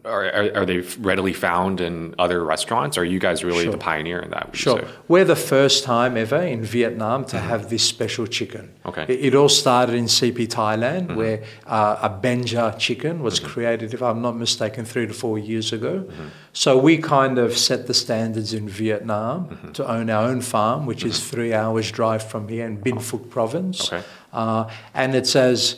are, 0.05 0.25
are, 0.25 0.57
are 0.57 0.65
they 0.65 0.79
readily 0.99 1.33
found 1.33 1.81
in 1.81 2.13
other 2.19 2.43
restaurants? 2.45 2.95
Are 2.97 3.03
you 3.05 3.19
guys 3.19 3.43
really 3.43 3.63
Sure. 3.63 3.71
the 3.71 3.77
pioneer 3.77 4.19
in 4.19 4.29
that? 4.29 4.55
Sure. 4.55 4.79
say? 4.81 4.87
We're 5.07 5.25
the 5.25 5.35
first 5.35 5.83
time 5.83 6.15
ever 6.15 6.41
in 6.41 6.63
Vietnam 6.63 7.25
to 7.25 7.39
have 7.39 7.69
this 7.69 7.83
special 7.83 8.27
chicken. 8.27 8.61
Mm-hmm. 8.79 8.89
Okay. 8.89 9.01
Mm-hmm. 9.03 9.11
It, 9.11 9.25
it 9.25 9.35
all 9.35 9.49
started 9.49 9.95
in 9.95 10.05
CP 10.05 10.47
Thailand, 10.47 11.15
where 11.15 11.43
uh, 11.65 11.97
a 12.03 12.09
Benja 12.09 12.77
chicken 12.77 13.23
was 13.23 13.39
created, 13.39 13.93
if 13.95 14.01
I'm 14.03 14.21
not 14.21 14.35
mistaken, 14.37 14.85
three 14.85 15.07
to 15.07 15.13
four 15.13 15.39
years 15.39 15.73
ago. 15.73 16.05
Mm-hmm. 16.07 16.27
So 16.53 16.77
we 16.77 16.97
kind 16.99 17.39
of 17.39 17.57
set 17.57 17.87
the 17.87 17.95
standards 17.95 18.53
in 18.53 18.69
Vietnam 18.69 19.23
Mm-hmm. 19.43 19.71
to 19.71 19.89
own 19.91 20.09
our 20.09 20.23
own 20.29 20.41
farm, 20.41 20.85
which 20.85 21.03
is 21.03 21.27
three 21.27 21.53
hours 21.53 21.91
drive 21.91 22.23
from 22.23 22.47
here 22.47 22.65
in 22.67 22.77
Binh 22.77 22.99
Phuoc 22.99 23.29
province. 23.29 23.91
Okay. 23.91 24.03
Uh, 24.33 24.67
and 24.93 25.15
it's 25.15 25.35
as 25.35 25.77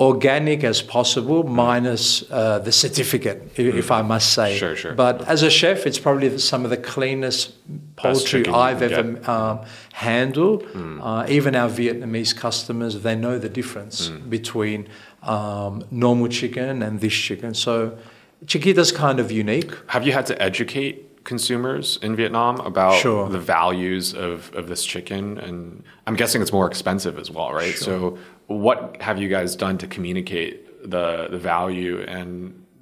organic 0.00 0.62
as 0.62 0.80
possible, 0.80 1.42
minus 1.42 2.22
uh, 2.30 2.60
the 2.60 2.70
certificate, 2.70 3.50
i- 3.58 3.62
if 3.62 3.90
I 3.90 4.02
must 4.02 4.32
say. 4.32 4.54
Mm. 4.54 4.58
Sure, 4.58 4.76
sure. 4.76 4.92
But 4.94 5.26
as 5.26 5.42
a 5.42 5.50
chef, 5.50 5.86
it's 5.88 5.98
probably 5.98 6.38
some 6.38 6.62
of 6.64 6.70
the 6.70 6.76
cleanest 6.76 7.52
poultry 7.96 8.46
I've 8.46 8.80
ever. 8.82 9.02
Mm. 9.02 9.28
um, 9.28 9.60
handled. 9.92 10.62
Uh, 11.02 11.26
even 11.28 11.56
our 11.56 11.68
Vietnamese 11.68 12.32
customers, 12.36 13.00
they 13.02 13.16
know 13.16 13.36
the 13.38 13.48
difference 13.48 14.08
Mm. 14.10 14.30
between 14.30 14.86
um, 15.24 15.82
normal 15.90 16.28
chicken 16.28 16.82
and 16.82 17.00
this 17.00 17.12
chicken. 17.12 17.52
So 17.54 17.98
Chiquita's 18.46 18.92
kind 18.92 19.18
of 19.18 19.32
unique. 19.32 19.72
Have 19.88 20.06
you 20.06 20.12
had 20.12 20.26
to 20.26 20.40
educate 20.40 21.07
consumers 21.32 21.98
in 22.06 22.16
Vietnam 22.16 22.54
about 22.72 22.94
Sure. 23.04 23.28
the 23.28 23.38
values 23.58 24.14
of, 24.14 24.50
of 24.54 24.64
this 24.68 24.82
chicken? 24.92 25.38
And 25.38 25.84
I'm 26.06 26.16
guessing 26.16 26.40
it's 26.42 26.52
more 26.60 26.66
expensive 26.66 27.18
as 27.18 27.30
well, 27.30 27.52
right? 27.52 27.76
So, 27.76 28.18
what 28.46 28.78
have 29.06 29.16
you 29.22 29.28
guys 29.36 29.50
done 29.56 29.76
to 29.78 29.86
communicate 29.86 30.54
the 30.94 31.28
the 31.34 31.38
value 31.38 31.96
and 32.16 32.30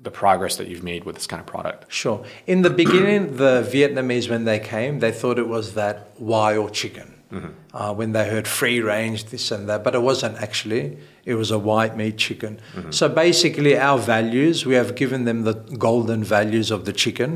the 0.02 0.10
progress 0.22 0.54
that 0.58 0.66
you've 0.68 0.84
made 0.92 1.02
with 1.04 1.16
this 1.16 1.26
kind 1.26 1.40
of 1.44 1.46
product? 1.46 1.80
Sure. 2.02 2.18
In 2.46 2.62
the 2.62 2.70
beginning, 2.70 3.36
the 3.44 3.54
Vietnamese, 3.74 4.30
when 4.30 4.44
they 4.44 4.60
came, 4.60 5.00
they 5.00 5.10
thought 5.20 5.38
it 5.44 5.48
was 5.48 5.74
that 5.74 5.96
wild 6.20 6.72
chicken. 6.72 7.08
Uh, 7.32 7.92
when 7.92 8.12
they 8.12 8.28
heard 8.28 8.46
free 8.46 8.80
range, 8.80 9.24
this 9.26 9.50
and 9.50 9.68
that, 9.68 9.82
but 9.82 9.94
it 9.94 10.02
wasn't 10.02 10.36
actually. 10.40 10.96
It 11.24 11.34
was 11.34 11.50
a 11.50 11.58
white 11.58 11.96
meat 11.96 12.16
chicken. 12.16 12.60
So 12.90 13.08
basically, 13.08 13.76
our 13.76 13.98
values, 13.98 14.64
we 14.64 14.74
have 14.76 14.94
given 14.94 15.24
them 15.24 15.42
the 15.42 15.54
golden 15.54 16.22
values 16.24 16.70
of 16.70 16.84
the 16.84 16.92
chicken, 16.92 17.28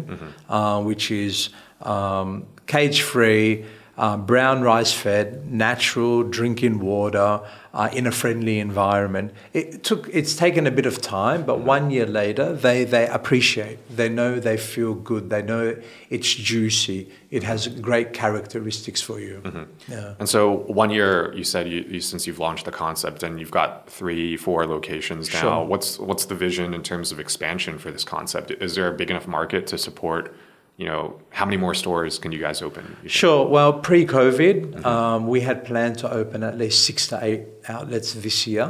uh, 0.48 0.80
which 0.82 1.10
is 1.10 1.50
um, 1.82 2.46
cage 2.66 3.02
free, 3.02 3.64
uh, 3.96 4.16
brown 4.16 4.62
rice 4.62 4.92
fed, 4.92 5.50
natural, 5.50 6.22
drinking 6.22 6.80
water 6.80 7.40
uh, 7.72 7.88
in 7.92 8.06
a 8.06 8.10
friendly 8.10 8.58
environment. 8.58 9.32
It 9.52 9.84
took. 9.84 10.08
It's 10.12 10.34
taken 10.34 10.66
a 10.66 10.70
bit 10.70 10.86
of 10.86 11.00
time, 11.00 11.44
but 11.44 11.60
one 11.60 11.90
year 11.90 12.06
later, 12.06 12.52
they 12.52 12.84
they 12.84 13.06
appreciate. 13.06 13.78
They 13.94 14.08
know 14.08 14.40
they 14.40 14.56
feel 14.56 14.94
good. 14.94 15.30
They 15.30 15.42
know 15.42 15.76
it's 16.08 16.34
juicy. 16.34 17.10
It 17.30 17.42
has 17.44 17.68
great 17.68 18.12
characteristics 18.12 19.00
for 19.00 19.20
you. 19.20 19.68
Yeah. 19.86 20.14
And 20.18 20.28
so, 20.28 20.64
one 20.66 20.90
year 20.90 21.32
you 21.34 21.44
said 21.44 21.68
you, 21.68 21.82
you 21.82 22.00
since 22.00 22.26
you've 22.26 22.38
launched 22.38 22.64
the 22.64 22.72
concept 22.72 23.22
and 23.22 23.38
you've 23.38 23.50
got 23.50 23.88
three, 23.88 24.36
four 24.36 24.66
locations 24.66 25.32
now. 25.32 25.40
Sure. 25.40 25.64
What's 25.64 25.98
what's 25.98 26.24
the 26.24 26.34
vision 26.34 26.74
in 26.74 26.82
terms 26.82 27.12
of 27.12 27.20
expansion 27.20 27.78
for 27.78 27.90
this 27.90 28.04
concept? 28.04 28.50
Is 28.50 28.74
there 28.74 28.88
a 28.88 28.92
big 28.92 29.10
enough 29.10 29.26
market 29.26 29.66
to 29.68 29.78
support? 29.78 30.34
You 30.80 30.86
know, 30.86 31.20
how 31.28 31.44
many 31.44 31.58
more 31.58 31.74
stores 31.74 32.18
can 32.18 32.32
you 32.32 32.38
guys 32.38 32.62
open? 32.62 32.96
you? 33.02 33.10
Sure. 33.10 33.46
Well, 33.46 33.70
pre-COVID, 33.86 34.82
um, 34.86 35.26
we 35.26 35.40
had 35.42 35.58
planned 35.66 35.98
to 35.98 36.10
open 36.10 36.42
at 36.42 36.56
least 36.56 36.86
six 36.86 37.06
to 37.08 37.18
eight 37.22 37.42
outlets 37.68 38.14
this 38.14 38.46
year, 38.46 38.64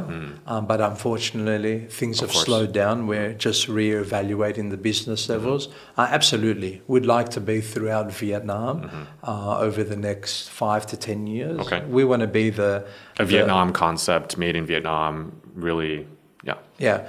um, 0.45 0.67
but 0.67 0.81
unfortunately, 0.81 1.85
things 1.99 2.19
have 2.19 2.31
course. 2.31 2.43
slowed 2.43 2.73
down. 2.73 3.07
We're 3.07 3.31
just 3.31 3.69
re-evaluating 3.69 4.67
the 4.75 4.75
business 4.89 5.29
levels. 5.29 5.69
Uh, 5.97 6.07
absolutely, 6.11 6.81
we'd 6.85 7.05
like 7.05 7.29
to 7.29 7.39
be 7.39 7.61
throughout 7.61 8.11
Vietnam 8.11 9.07
uh, 9.23 9.59
over 9.59 9.81
the 9.81 9.95
next 9.95 10.49
five 10.49 10.85
to 10.87 10.97
ten 10.97 11.27
years. 11.27 11.59
Okay. 11.61 11.81
We 11.85 12.03
want 12.03 12.23
to 12.23 12.27
be 12.27 12.49
the 12.49 12.85
A 13.19 13.23
the- 13.23 13.31
Vietnam 13.31 13.71
concept 13.71 14.37
made 14.37 14.57
in 14.57 14.65
Vietnam, 14.65 15.41
really, 15.55 16.07
yeah. 16.43 16.55
Yeah, 16.79 17.07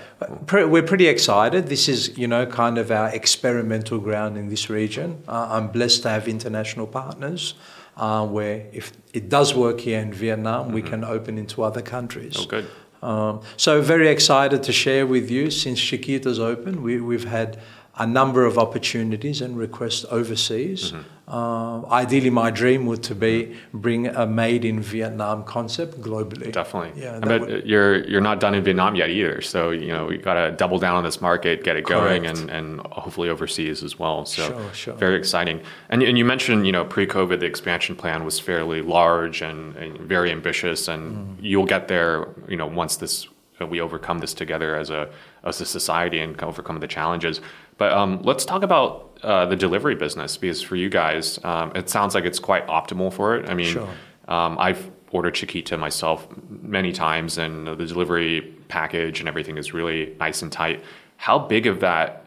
we're 0.53 0.83
pretty 0.83 1.07
excited. 1.07 1.69
This 1.69 1.89
is, 1.89 2.17
you 2.19 2.29
know, 2.29 2.45
kind 2.45 2.77
of 2.77 2.91
our 2.91 3.09
experimental 3.09 3.99
ground 3.99 4.37
in 4.37 4.49
this 4.49 4.69
region. 4.69 5.23
Uh, 5.27 5.49
I'm 5.51 5.69
blessed 5.69 6.03
to 6.03 6.11
have 6.11 6.29
international 6.29 6.87
partners 6.87 7.55
uh, 7.97 8.27
where 8.27 8.67
if 8.73 8.93
it 9.15 9.31
does 9.31 9.55
work 9.55 9.81
here 9.81 10.01
in 10.01 10.13
Vietnam, 10.13 10.73
we 10.73 10.83
can 10.83 11.05
open 11.05 11.39
into 11.39 11.63
other 11.63 11.83
countries. 11.83 12.37
Oh, 12.39 12.47
good. 12.47 12.69
Um, 13.03 13.41
so 13.57 13.81
very 13.81 14.09
excited 14.09 14.63
to 14.63 14.73
share 14.73 15.07
with 15.07 15.31
you 15.31 15.51
since 15.51 15.81
Chiquita's 15.81 16.39
open. 16.39 16.83
We, 16.83 17.01
we've 17.01 17.25
had 17.25 17.59
a 17.97 18.07
number 18.07 18.47
of 18.47 18.57
opportunities 18.59 19.43
and 19.43 19.57
requests 19.59 20.05
overseas. 20.11 20.95
Uh, 21.29 21.87
ideally, 21.91 22.31
my 22.31 22.51
dream 22.51 22.85
would 22.87 23.03
to 23.03 23.15
be 23.15 23.55
bring 23.73 24.07
a 24.07 24.27
made 24.27 24.65
in 24.65 24.81
Vietnam 24.81 25.45
concept 25.45 26.01
globally. 26.01 26.51
Definitely. 26.53 27.01
Yeah, 27.03 27.21
bet 27.21 27.41
would- 27.41 27.67
you're 27.67 28.05
you're 28.09 28.21
not 28.21 28.41
done 28.41 28.55
in 28.55 28.65
Vietnam 28.65 28.95
yet 28.97 29.09
either. 29.11 29.41
So 29.41 29.71
you 29.71 29.89
know 29.89 30.07
we 30.07 30.19
got 30.19 30.35
to 30.35 30.51
double 30.53 30.79
down 30.79 30.97
on 30.97 31.05
this 31.05 31.21
market, 31.21 31.65
get 31.65 31.77
it 31.77 31.85
going, 31.87 32.27
and, 32.27 32.51
and 32.51 32.81
hopefully 32.87 33.29
overseas 33.29 33.83
as 33.83 33.99
well. 33.99 34.25
So 34.27 34.43
Sure, 34.49 34.75
sure. 34.75 34.95
very 34.95 35.17
exciting. 35.17 35.61
And 35.91 36.03
and 36.03 36.19
you 36.19 36.25
mentioned 36.25 36.67
you 36.67 36.73
know 36.73 36.85
pre-COVID 36.85 37.41
the 37.41 37.47
expansion 37.47 37.95
plan 37.95 38.25
was 38.25 38.41
fairly 38.41 38.83
large 38.83 39.43
and, 39.43 39.77
and 39.77 39.99
very 40.01 40.31
ambitious, 40.33 40.89
and 40.89 41.03
Mm. 41.03 41.37
you'll 41.41 41.67
get 41.67 41.89
there 41.89 42.29
you 42.49 42.57
know 42.57 42.67
once 42.67 42.97
this 42.97 43.29
we 43.71 43.81
overcome 43.81 44.19
this 44.19 44.35
together 44.35 44.75
as 44.75 44.91
a 44.91 45.09
as 45.45 45.61
a 45.61 45.65
society 45.65 46.19
and 46.19 46.43
overcome 46.43 46.81
the 46.81 46.89
challenges. 46.89 47.41
But 47.83 47.91
um, 47.95 48.23
let's 48.23 48.45
talk 48.45 48.63
about 48.63 49.19
uh, 49.25 49.47
the 49.47 49.57
delivery 49.57 49.97
business 49.97 50.37
because 50.37 50.63
for 50.63 50.77
you 50.77 50.89
guys, 50.89 51.41
um, 51.43 51.73
it 51.75 51.91
sounds 51.91 52.15
like 52.15 52.25
it's 52.25 52.39
quite 52.39 52.65
optimal 52.69 53.13
for 53.13 53.35
it. 53.35 53.51
I 53.51 53.55
mean, 53.55 53.73
Sure. 53.73 53.89
um, 54.29 54.57
I've 54.57 54.89
ordered 55.11 55.35
Chiquita 55.35 55.77
myself 55.77 56.29
many 56.49 56.93
times, 56.93 57.39
and 57.39 57.67
the 57.67 57.85
delivery 57.85 58.43
package 58.69 59.19
and 59.19 59.29
everything 59.29 59.59
is 59.59 59.75
really 59.75 60.15
nice 60.21 60.43
and 60.43 60.53
tight. 60.53 60.85
How 61.17 61.41
big 61.41 61.67
of 61.67 61.81
that? 61.81 62.25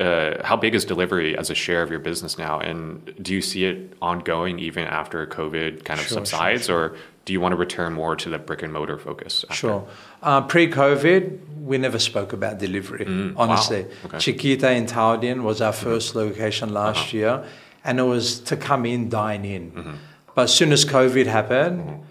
Uh, 0.00 0.42
how 0.42 0.56
big 0.56 0.74
is 0.74 0.86
delivery 0.86 1.36
as 1.36 1.50
a 1.50 1.54
share 1.54 1.82
of 1.82 1.90
your 1.90 2.00
business 2.00 2.38
now? 2.38 2.58
And 2.58 3.14
do 3.20 3.34
you 3.34 3.42
see 3.42 3.66
it 3.66 3.92
ongoing 4.00 4.58
even 4.58 4.84
after 4.86 5.26
COVID 5.26 5.84
kind 5.84 6.00
of 6.00 6.06
Sure, 6.06 6.16
sure, 6.16 6.24
subsides, 6.24 6.70
or 6.70 6.96
do 7.24 7.32
you 7.32 7.40
want 7.40 7.52
to 7.52 7.56
return 7.56 7.92
more 7.92 8.16
to 8.16 8.28
the 8.28 8.38
brick 8.38 8.62
and 8.62 8.72
mortar 8.72 8.98
focus? 8.98 9.44
after? 9.44 9.54
Sure. 9.54 9.88
Uh, 10.22 10.42
Pre-COVID, 10.42 11.60
we 11.62 11.78
never 11.78 11.98
spoke 11.98 12.32
about 12.32 12.58
delivery. 12.58 13.04
Mm, 13.04 13.34
wow. 13.34 13.44
honestly, 13.44 13.80
Okay. 13.84 13.94
Uh-huh. 14.04 14.18
Chiquita 14.18 14.70
in 14.72 14.86
Thao 14.86 15.20
Dien 15.20 15.42
was 15.42 15.60
our 15.60 15.72
1st 15.72 16.14
location 16.14 16.72
last 16.72 17.12
year, 17.12 17.44
and 17.84 17.98
it 17.98 18.02
was 18.04 18.40
to 18.40 18.56
come 18.56 18.84
in, 18.86 19.08
dine 19.08 19.44
in. 19.44 19.70
Mm-hmm. 19.72 19.92
But 20.34 20.42
as 20.42 20.54
soon 20.54 20.72
as 20.72 20.84
COVID 20.84 21.26
happened, 21.26 22.02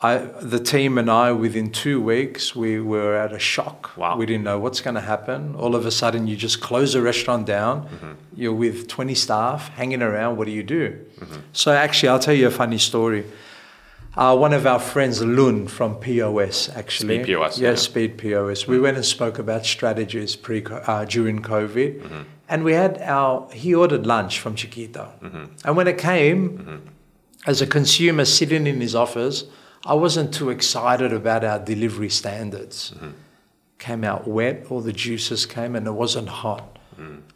I, 0.00 0.18
the 0.42 0.58
team 0.58 0.98
and 0.98 1.10
I, 1.10 1.32
within 1.32 1.70
two 1.70 2.00
weeks, 2.02 2.54
we 2.54 2.80
were 2.80 3.14
at 3.14 3.32
a 3.32 3.38
shock. 3.38 3.96
Wow. 3.96 4.16
We 4.18 4.26
didn't 4.26 4.44
know 4.44 4.58
what's 4.58 4.80
going 4.80 4.94
to 4.94 5.00
happen. 5.00 5.54
All 5.54 5.74
of 5.74 5.86
a 5.86 5.90
sudden, 5.90 6.26
you 6.26 6.36
just 6.36 6.60
close 6.60 6.94
a 6.94 7.00
restaurant 7.00 7.46
down. 7.46 7.88
Mm-hmm. 7.88 8.12
You're 8.34 8.52
with 8.52 8.88
20 8.88 9.14
staff 9.14 9.68
hanging 9.70 10.02
around. 10.02 10.36
What 10.36 10.46
do 10.46 10.52
you 10.52 10.62
do? 10.62 10.98
Mm-hmm. 11.18 11.40
So, 11.52 11.72
actually, 11.72 12.10
I'll 12.10 12.18
tell 12.18 12.34
you 12.34 12.46
a 12.46 12.50
funny 12.50 12.78
story. 12.78 13.24
Uh, 14.16 14.34
one 14.34 14.54
of 14.54 14.66
our 14.66 14.78
friends, 14.78 15.22
Lun 15.22 15.66
from 15.68 15.96
POS, 15.96 16.70
actually. 16.74 17.16
Speed 17.22 17.26
POS, 17.26 17.58
Yes, 17.58 17.60
yeah. 17.60 17.74
Speed 17.74 18.16
POS. 18.18 18.66
We 18.66 18.80
went 18.80 18.96
and 18.96 19.04
spoke 19.04 19.38
about 19.38 19.66
strategies 19.66 20.34
pre 20.36 20.64
uh, 20.64 21.04
during 21.04 21.42
COVID, 21.42 22.00
Mm-hmm. 22.00 22.22
and 22.48 22.64
we 22.64 22.72
had 22.72 22.98
our. 23.02 23.46
He 23.52 23.74
ordered 23.74 24.06
lunch 24.06 24.40
from 24.40 24.54
Chiquita, 24.54 25.10
Mm-hmm. 25.22 25.44
and 25.64 25.76
when 25.76 25.86
it 25.86 25.98
came, 25.98 26.82
as 27.46 27.60
a 27.60 27.66
consumer 27.66 28.24
sitting 28.24 28.66
in 28.66 28.80
his 28.80 28.94
office, 28.94 29.44
I 29.84 29.94
wasn't 29.94 30.32
too 30.32 30.48
excited 30.50 31.12
about 31.12 31.44
our 31.44 31.58
delivery 31.58 32.08
standards. 32.10 32.94
Came 33.78 34.02
out 34.04 34.26
wet, 34.26 34.66
all 34.70 34.80
the 34.80 34.92
juices 34.92 35.44
came, 35.44 35.76
and 35.76 35.86
it 35.86 35.92
wasn't 35.92 36.28
hot. 36.28 36.78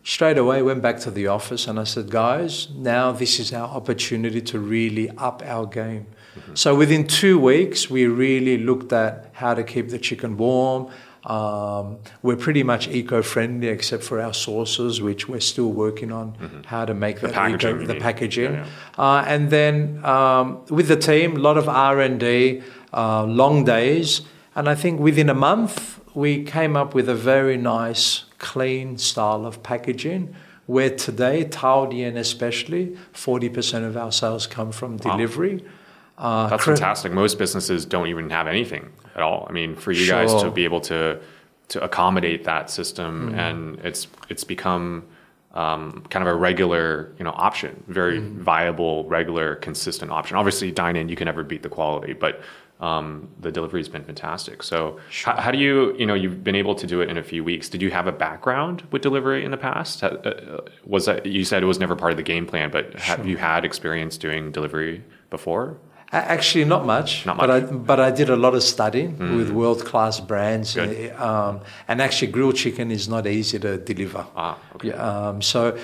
Straight 0.03 0.39
away, 0.39 0.63
went 0.63 0.81
back 0.81 0.99
to 1.01 1.11
the 1.11 1.27
office 1.27 1.69
and 1.69 1.79
I 1.79 1.85
said, 1.85 2.09
guys, 2.09 2.69
now 2.75 3.13
this 3.13 3.39
is 3.39 3.53
our 3.53 3.69
opportunity 3.69 4.41
to 4.41 4.59
really 4.59 5.11
up 5.19 5.43
our 5.45 5.67
game. 5.67 6.07
So 6.55 6.75
within 6.75 7.07
two 7.07 7.39
weeks, 7.39 7.91
we 7.91 8.07
really 8.07 8.59
looked 8.59 8.93
at 8.93 9.31
how 9.33 9.55
to 9.55 9.63
keep 9.63 9.89
the 9.91 9.99
chicken 9.99 10.37
warm. 10.37 10.91
Um, 11.25 11.99
we're 12.23 12.37
pretty 12.37 12.63
much 12.63 12.89
eco-friendly, 12.89 13.69
except 13.69 14.03
for 14.05 14.21
our 14.21 14.33
sauces, 14.33 15.03
which 15.03 15.29
we're 15.29 15.41
still 15.41 15.71
working 15.71 16.11
on 16.13 16.65
how 16.67 16.87
to 16.87 16.95
make 16.95 17.21
that 17.21 17.35
packaging, 17.35 17.83
eco, 17.83 17.87
the 17.87 18.01
packaging. 18.01 18.53
Yeah, 18.55 18.67
Uh, 18.99 19.25
and 19.27 19.51
then 19.51 20.03
um, 20.05 20.65
with 20.71 20.89
the 20.89 20.97
team, 20.97 21.37
a 21.37 21.41
lot 21.41 21.59
of 21.59 21.69
R 21.69 22.01
and 22.01 22.19
D, 22.19 22.63
uh, 22.95 23.25
long 23.25 23.65
days, 23.65 24.23
and 24.57 24.67
I 24.69 24.75
think 24.75 24.99
within 24.99 25.29
a 25.29 25.35
month 25.35 26.01
we 26.15 26.43
came 26.43 26.75
up 26.75 26.95
with 26.95 27.09
a 27.09 27.15
very 27.15 27.57
nice, 27.57 28.25
clean 28.39 28.99
style 28.99 29.45
of 29.47 29.63
packaging. 29.63 30.35
Where 30.67 30.91
today, 30.91 31.45
Thao 31.45 31.91
Dien 31.91 32.17
especially, 32.17 32.97
forty 33.13 33.49
percent 33.49 33.85
of 33.85 33.97
our 33.97 34.13
sales 34.13 34.47
come 34.47 34.73
from 34.73 34.97
delivery. 34.97 35.65
Uh, 36.21 36.49
That's 36.49 36.62
cre- 36.65 36.71
fantastic. 36.73 37.12
Most 37.12 37.39
businesses 37.39 37.85
don't 37.87 38.07
even 38.09 38.29
have 38.31 38.47
anything 38.47 38.91
at 39.17 39.23
all. 39.23 39.47
I 39.49 39.53
mean, 39.53 39.75
for 39.75 39.91
you 39.93 40.07
guys 40.07 40.33
to 40.43 40.50
be 40.50 40.65
able 40.65 40.81
to 40.83 41.19
to 41.69 41.83
accommodate 41.83 42.45
that 42.45 42.69
system, 42.71 43.31
Mm-hmm. 43.31 43.39
and 43.39 43.79
it's 43.85 44.07
it's 44.29 44.45
become 44.45 45.05
um, 45.55 46.05
kind 46.11 46.23
of 46.27 46.33
a 46.33 46.37
regular, 46.37 47.12
you 47.19 47.25
know, 47.25 47.33
option, 47.49 47.83
very 47.89 48.19
Mm-hmm. 48.21 48.43
viable, 48.43 49.05
regular, 49.09 49.57
consistent 49.57 50.11
option. 50.12 50.37
Obviously, 50.37 50.71
dine 50.71 50.95
in, 50.97 51.09
you 51.09 51.17
can 51.17 51.25
never 51.27 51.43
beat 51.43 51.62
the 51.62 51.69
quality, 51.69 52.12
but 52.12 52.41
um, 52.81 53.29
the 53.41 53.50
delivery 53.53 53.81
has 53.81 53.89
been 53.89 54.05
fantastic. 54.05 54.62
So, 54.62 54.99
how, 55.25 55.37
how 55.37 55.50
do 55.50 55.59
you, 55.59 55.95
you 55.99 56.07
know, 56.07 56.15
you've 56.15 56.43
been 56.45 56.55
able 56.55 56.75
to 56.77 56.87
do 56.87 57.00
it 57.03 57.11
in 57.11 57.19
a 57.19 57.23
few 57.23 57.43
weeks. 57.45 57.69
Did 57.69 57.83
you 57.83 57.91
have 57.91 58.07
a 58.07 58.12
background 58.12 58.85
with 58.91 59.03
delivery 59.03 59.45
in 59.45 59.50
the 59.50 59.59
past? 59.59 60.03
Uh, 60.03 60.61
Was 60.85 61.05
that 61.07 61.27
you 61.27 61.45
said 61.45 61.62
it 61.62 61.67
was 61.67 61.79
never 61.79 61.95
part 61.97 62.11
of 62.12 62.17
the 62.17 62.23
game 62.23 62.47
plan, 62.47 62.71
but 62.71 62.95
have 62.99 63.27
you 63.27 63.37
had 63.37 63.65
experience 63.65 64.17
doing 64.17 64.50
delivery 64.53 65.03
before? 65.31 65.77
Actually, 66.12 66.64
not 66.64 66.85
much. 66.87 67.25
Not 67.25 67.37
But 67.38 67.49
much. 67.49 67.62
Mm. 67.62 67.73
I 67.73 67.76
but 67.87 68.00
I 68.00 68.11
did 68.11 68.31
a 68.31 68.37
lot 68.37 68.55
of 68.55 68.62
studying 68.62 69.17
with 69.37 69.50
world 69.50 69.85
class 69.85 70.19
brands. 70.21 70.75
Good. 70.75 71.12
Um, 71.12 71.61
and 71.87 72.00
actually, 72.02 72.33
grilled 72.33 72.57
chicken 72.57 72.90
is 72.90 73.09
not 73.09 73.26
easy 73.26 73.59
to 73.61 73.79
deliver. 73.79 74.26
Ah, 74.35 74.59
okay. 74.75 74.88
Yeah, 74.88 75.29
um, 75.29 75.40
so 75.43 75.76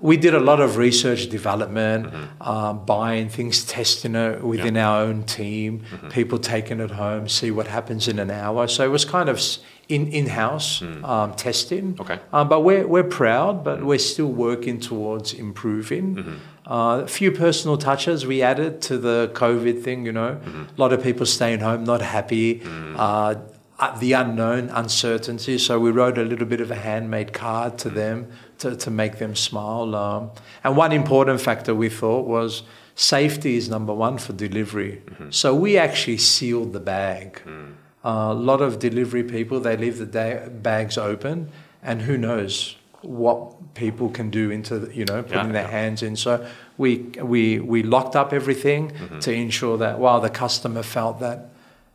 we 0.00 0.16
did 0.16 0.34
a 0.34 0.40
lot 0.40 0.60
of 0.60 0.76
research 0.78 1.28
development, 1.28 2.06
Mm-hmm. 2.06 2.42
um, 2.50 2.84
buying 2.86 3.28
things, 3.28 3.64
testing 3.64 4.14
it 4.14 4.42
within 4.42 4.76
our 4.76 5.02
own 5.02 5.22
team, 5.24 5.80
Mm-hmm. 5.80 6.08
people 6.08 6.38
taking 6.38 6.80
it 6.80 6.90
home, 6.90 7.28
see 7.28 7.50
what 7.50 7.66
happens 7.66 8.08
in 8.08 8.18
an 8.18 8.30
hour. 8.30 8.66
So 8.68 8.84
it 8.84 8.90
was 8.90 9.04
kind 9.04 9.28
of 9.28 9.38
in 9.88 10.06
in 10.08 10.26
house 10.28 10.80
um, 11.04 11.34
testing. 11.34 11.94
Mm. 11.94 12.00
Okay. 12.00 12.18
Um, 12.32 12.48
but 12.48 12.60
we're 12.60 12.86
we're 12.88 13.10
proud, 13.22 13.62
but 13.64 13.84
we're 13.84 13.98
still 14.12 14.32
working 14.32 14.80
towards 14.80 15.34
improving. 15.34 16.16
Mm-hmm. 16.16 16.36
Uh, 16.66 17.02
a 17.04 17.06
few 17.08 17.30
personal 17.30 17.76
touches 17.76 18.24
we 18.26 18.40
added 18.42 18.80
to 18.82 18.96
the 18.98 19.30
COVID 19.34 19.82
thing. 19.82 20.06
You 20.06 20.12
know, 20.12 20.40
a 20.76 20.80
lot 20.80 20.92
of 20.92 21.02
people 21.02 21.26
staying 21.26 21.60
home, 21.60 21.84
not 21.84 22.00
happy. 22.00 22.62
Uh, 22.96 23.34
uh, 23.78 23.98
the 23.98 24.12
unknown, 24.12 24.68
uncertainty. 24.70 25.58
So 25.58 25.80
we 25.80 25.90
wrote 25.90 26.16
a 26.16 26.22
little 26.22 26.46
bit 26.46 26.60
of 26.60 26.70
a 26.70 26.76
handmade 26.76 27.32
card 27.32 27.76
to 27.78 27.90
them 27.90 28.30
to, 28.58 28.76
to 28.76 28.90
make 28.90 29.18
them 29.18 29.34
smile. 29.34 29.94
Um, 29.96 30.30
and 30.62 30.76
one 30.76 30.92
important 30.92 31.40
factor 31.40 31.74
we 31.74 31.88
thought 31.88 32.26
was 32.26 32.62
safety 32.94 33.56
is 33.56 33.68
number 33.68 33.92
one 33.92 34.16
for 34.18 34.32
delivery. 34.32 35.02
So 35.30 35.54
we 35.54 35.76
actually 35.76 36.18
sealed 36.18 36.72
the 36.72 36.80
bag. 36.80 37.42
Uh, 37.46 38.30
a 38.30 38.34
lot 38.34 38.60
of 38.60 38.78
delivery 38.78 39.24
people 39.24 39.58
they 39.60 39.76
leave 39.76 39.98
the 39.98 40.06
da- 40.06 40.48
bags 40.48 40.96
open, 40.96 41.50
and 41.82 42.02
who 42.02 42.16
knows 42.16 42.76
what 43.04 43.74
people 43.74 44.08
can 44.08 44.30
do 44.30 44.50
into 44.50 44.90
you 44.92 45.04
know 45.04 45.22
putting 45.22 45.52
their 45.52 45.64
yeah. 45.64 45.70
hands 45.70 46.02
in. 46.02 46.16
So 46.16 46.46
we 46.78 46.98
we 47.22 47.58
we 47.60 47.82
locked 47.82 48.16
up 48.16 48.32
everything 48.32 48.92
to 49.20 49.32
ensure 49.32 49.76
that 49.78 49.98
while 49.98 50.20
the 50.20 50.30
customer 50.30 50.82
felt 50.82 51.20
that 51.20 51.50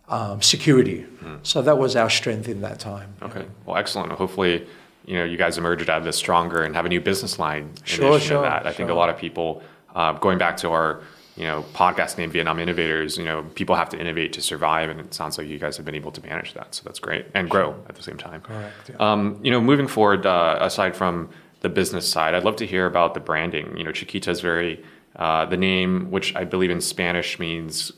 um, 0.10 0.42
security. 0.42 1.06
So 1.44 1.62
that 1.62 1.78
was 1.78 1.96
our 1.96 2.10
strength 2.10 2.50
in 2.50 2.62
that 2.62 2.80
time. 2.80 3.13
Okay. 3.22 3.46
Well, 3.66 3.78
excellent. 3.78 4.12
Hopefully, 4.12 4.66
you 5.06 5.16
know, 5.16 5.24
you 5.24 5.38
guys 5.38 5.58
emerged 5.58 5.89
out 5.89 6.00
of 6.00 6.04
this 6.04 6.18
stronger 6.18 6.63
and 6.63 6.75
have 6.75 6.86
a 6.86 6.89
new 6.89 7.01
business 7.01 7.39
line 7.39 7.63
in 7.63 7.84
Sure, 7.84 8.10
addition 8.12 8.28
sure, 8.28 8.38
to 8.44 8.50
that. 8.50 8.66
I 8.66 8.74
think 8.74 8.89
a 8.89 8.92
sure. 8.92 8.96
lot 8.96 9.10
of 9.10 9.18
people, 9.18 9.62
uh, 9.96 10.13
going 10.13 10.38
back 10.38 10.58
to 10.58 10.70
our, 10.70 11.01
you 11.39 11.46
know, 11.46 11.63
podcast 11.74 12.17
named 12.17 12.34
Vietnam 12.34 12.60
Innovators, 12.60 13.17
you 13.17 13.24
know, 13.24 13.43
people 13.55 13.75
have 13.75 13.88
to 13.89 13.98
innovate 14.00 14.34
to 14.34 14.41
survive, 14.41 14.89
and 14.89 15.00
it 15.00 15.13
sounds 15.13 15.38
like 15.38 15.48
you 15.48 15.58
guys 15.58 15.77
have 15.77 15.86
been 15.86 15.96
able 15.96 16.12
to 16.12 16.22
manage 16.22 16.53
that. 16.53 16.75
So 16.75 16.84
that's 16.84 17.00
great 17.00 17.25
and 17.34 17.50
grow 17.50 17.75
at 17.88 17.96
the 17.96 18.03
same 18.03 18.17
time. 18.17 18.41
Correct, 18.41 18.89
yeah. 18.89 18.96
Um, 19.00 19.39
you 19.41 19.50
know, 19.50 19.62
moving 19.62 19.88
forward, 19.88 20.25
uh, 20.25 20.58
aside 20.60 20.98
from 20.98 21.29
the 21.62 21.69
business 21.69 22.08
side, 22.08 22.36
I'd 22.36 22.43
love 22.43 22.58
to 22.58 22.65
hear 22.67 22.86
about 22.86 23.13
the 23.13 23.22
branding. 23.22 23.77
You 23.77 23.86
know, 23.86 23.91
Chiquita 23.93 24.29
is 24.31 24.41
very 24.41 24.84
uh, 25.15 25.46
the 25.46 25.58
name, 25.58 26.12
which 26.12 26.36
I 26.36 26.43
believe 26.43 26.72
in 26.72 26.81
Spanish 26.81 27.39
means 27.39 27.93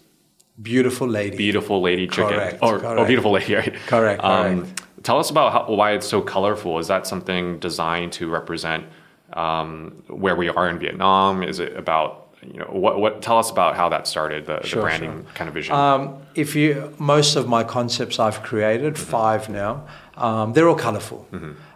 Beautiful 0.61 1.07
lady. 1.07 1.35
beautiful 1.37 1.81
lady 1.81 2.07
chicken 2.07 2.33
Correct, 2.33 2.59
or, 2.61 2.85
or 2.85 3.05
beautiful 3.05 3.31
lady 3.31 3.55
right 3.55 3.73
Correct, 3.87 4.23
um, 4.23 4.61
correct. 4.61 4.83
tell 5.01 5.17
us 5.17 5.31
about 5.31 5.51
how, 5.53 5.73
why 5.73 5.93
it's 5.93 6.07
so 6.07 6.21
colorful 6.21 6.77
is 6.77 6.87
that 6.87 7.07
something 7.07 7.57
designed 7.57 8.11
to 8.13 8.29
represent 8.29 8.85
um, 9.33 10.03
where 10.07 10.35
we 10.35 10.49
are 10.49 10.69
in 10.69 10.77
vietnam 10.77 11.41
is 11.41 11.59
it 11.59 11.75
about 11.75 12.30
you 12.43 12.59
know 12.59 12.65
what, 12.65 12.99
what 12.99 13.21
tell 13.21 13.37
us 13.37 13.49
about 13.51 13.75
how 13.75 13.89
that 13.89 14.07
started 14.07 14.45
the, 14.45 14.59
the 14.61 14.67
Sure, 14.67 14.81
branding 14.81 15.25
kind 15.35 15.47
of 15.47 15.53
vision 15.53 15.75
Um, 15.75 16.17
if 16.35 16.55
you, 16.55 16.93
most 16.97 17.35
of 17.35 17.47
my 17.47 17.63
concepts 17.63 18.19
I've 18.19 18.41
created, 18.41 18.97
five 18.97 19.49
now, 19.49 19.85
um, 20.17 20.53
they're 20.53 20.67
all 20.69 20.75
colorful. 20.75 21.27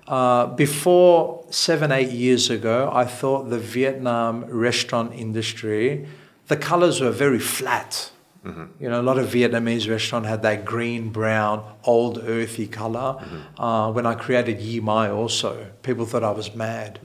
Uh, 0.07 0.45
before 0.47 1.43
seven, 1.49 1.91
eight 1.91 2.11
years 2.11 2.49
ago, 2.49 2.89
I 2.93 3.05
thought 3.05 3.49
the 3.49 3.57
Vietnam 3.59 4.45
restaurant 4.45 5.13
industry, 5.13 6.07
the 6.47 6.57
colors 6.57 7.01
were 7.01 7.11
very 7.11 7.39
flat. 7.39 8.11
You 8.79 8.89
know, 8.91 9.01
a 9.01 9.07
lot 9.11 9.17
of 9.17 9.29
Vietnamese 9.29 9.89
restaurant 9.89 10.27
had 10.27 10.43
that 10.43 10.65
green, 10.65 11.09
brown, 11.09 11.63
old, 11.83 12.19
earthy 12.27 12.67
color. 12.67 13.17
Uh, 13.57 13.91
when 13.91 14.05
I 14.05 14.13
created 14.13 14.61
Yi 14.61 14.81
Mai, 14.81 15.09
also 15.09 15.65
people 15.81 16.05
thought 16.05 16.23
I 16.23 16.29
was 16.29 16.53
mad. 16.53 16.99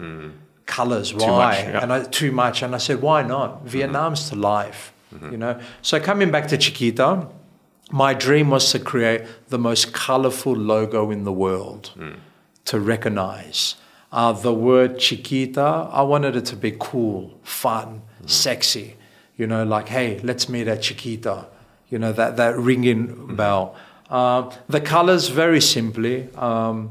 Colors, 0.76 1.12
why? 1.12 1.28
much, 1.28 1.58
yeah. 1.58 1.82
And 1.82 1.92
I, 1.92 1.98
too 2.20 2.32
much. 2.42 2.62
And 2.62 2.74
I 2.74 2.78
said, 2.78 3.02
why 3.02 3.22
not? 3.34 3.48
Vietnam's 3.74 4.28
to 4.30 4.36
life. 4.36 4.92
You 5.32 5.38
know. 5.42 5.54
So 5.82 5.98
coming 6.10 6.30
back 6.30 6.46
to 6.48 6.56
Chiquita, 6.56 7.26
my 7.90 8.14
dream 8.14 8.50
was 8.50 8.70
to 8.72 8.78
create 8.78 9.22
the 9.48 9.58
most 9.58 9.92
colorful 9.92 10.54
logo 10.54 11.10
in 11.10 11.24
the 11.24 11.32
world 11.32 11.90
to 12.66 12.78
recognize. 12.78 13.74
Uh, 14.12 14.32
the 14.32 14.54
word 14.54 14.98
Chiquita, 14.98 15.68
I 16.00 16.02
wanted 16.02 16.36
it 16.36 16.44
to 16.52 16.56
be 16.56 16.72
cool, 16.78 17.38
fun, 17.42 18.02
sexy. 18.26 18.96
You 19.36 19.46
know, 19.46 19.64
like, 19.64 19.88
hey, 19.88 20.20
let's 20.22 20.48
meet 20.48 20.68
at 20.68 20.82
Chiquita. 20.82 21.46
You 21.88 21.98
know, 21.98 22.12
that, 22.12 22.36
that 22.36 22.56
ringing 22.56 23.34
bell. 23.34 23.74
Uh, 24.08 24.50
the 24.68 24.80
colors, 24.80 25.28
very 25.28 25.60
simply. 25.60 26.28
Um, 26.36 26.90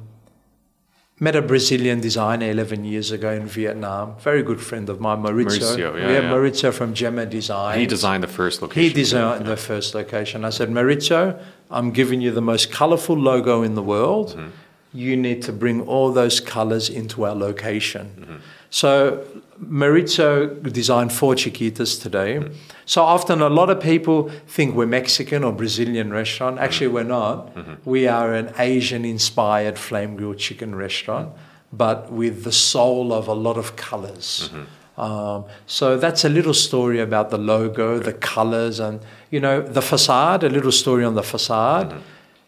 met 1.19 1.35
a 1.35 1.41
Brazilian 1.41 1.99
designer 1.99 2.49
11 2.49 2.85
years 2.85 3.11
ago 3.11 3.31
in 3.31 3.45
Vietnam. 3.45 4.15
Very 4.19 4.41
good 4.41 4.61
friend 4.61 4.89
of 4.89 4.99
mine, 4.99 5.19
Maurizio. 5.19 5.59
Maurizio, 5.59 5.95
yeah, 5.95 6.07
yeah, 6.07 6.11
yeah. 6.11 6.31
Maurizio 6.31 6.73
from 6.73 6.93
Gemma 6.93 7.25
Design. 7.25 7.79
He 7.79 7.85
designed 7.85 8.23
the 8.23 8.27
first 8.27 8.61
location. 8.61 8.83
He 8.83 8.93
designed 8.93 9.45
the 9.45 9.57
first 9.57 9.93
location. 9.95 10.45
I 10.45 10.49
said, 10.49 10.69
Maurizio, 10.69 11.41
I'm 11.69 11.91
giving 11.91 12.21
you 12.21 12.31
the 12.31 12.41
most 12.41 12.71
colorful 12.71 13.17
logo 13.17 13.63
in 13.63 13.75
the 13.75 13.83
world. 13.83 14.29
Mm-hmm. 14.29 14.49
You 14.93 15.17
need 15.17 15.43
to 15.43 15.53
bring 15.53 15.81
all 15.81 16.11
those 16.11 16.39
colors 16.39 16.89
into 16.89 17.25
our 17.25 17.35
location. 17.35 18.11
Mm-hmm. 18.19 18.35
So 18.69 19.25
Maurizio 19.61 20.71
designed 20.71 21.11
four 21.11 21.33
Chiquitas 21.33 22.01
today. 22.01 22.37
Hmm. 22.37 22.53
So 22.85 23.03
often 23.03 23.41
a 23.41 23.49
lot 23.49 23.69
of 23.69 23.79
people 23.81 24.29
think 24.47 24.75
we're 24.75 24.85
Mexican 24.85 25.43
or 25.43 25.51
Brazilian 25.51 26.11
restaurant. 26.11 26.57
Hmm. 26.57 26.63
Actually, 26.63 26.87
we're 26.87 27.03
not. 27.03 27.49
Hmm. 27.49 27.73
We 27.85 28.07
are 28.07 28.33
an 28.33 28.53
Asian-inspired 28.57 29.77
flame 29.77 30.15
grilled 30.15 30.37
chicken 30.37 30.75
restaurant, 30.75 31.33
but 31.73 32.11
with 32.11 32.43
the 32.43 32.51
soul 32.51 33.11
of 33.11 33.27
a 33.27 33.33
lot 33.33 33.57
of 33.57 33.75
colors. 33.75 34.49
Um, 34.97 35.45
so 35.65 35.97
that's 35.97 36.25
a 36.25 36.29
little 36.29 36.53
story 36.53 36.99
about 36.99 37.29
the 37.29 37.37
logo, 37.37 37.99
the 37.99 38.11
colors, 38.13 38.79
and 38.79 38.99
you 39.31 39.39
know 39.39 39.61
the 39.61 39.81
facade. 39.81 40.43
A 40.43 40.49
little 40.49 40.73
story 40.73 41.05
on 41.05 41.15
the 41.15 41.23
facade. 41.23 42.01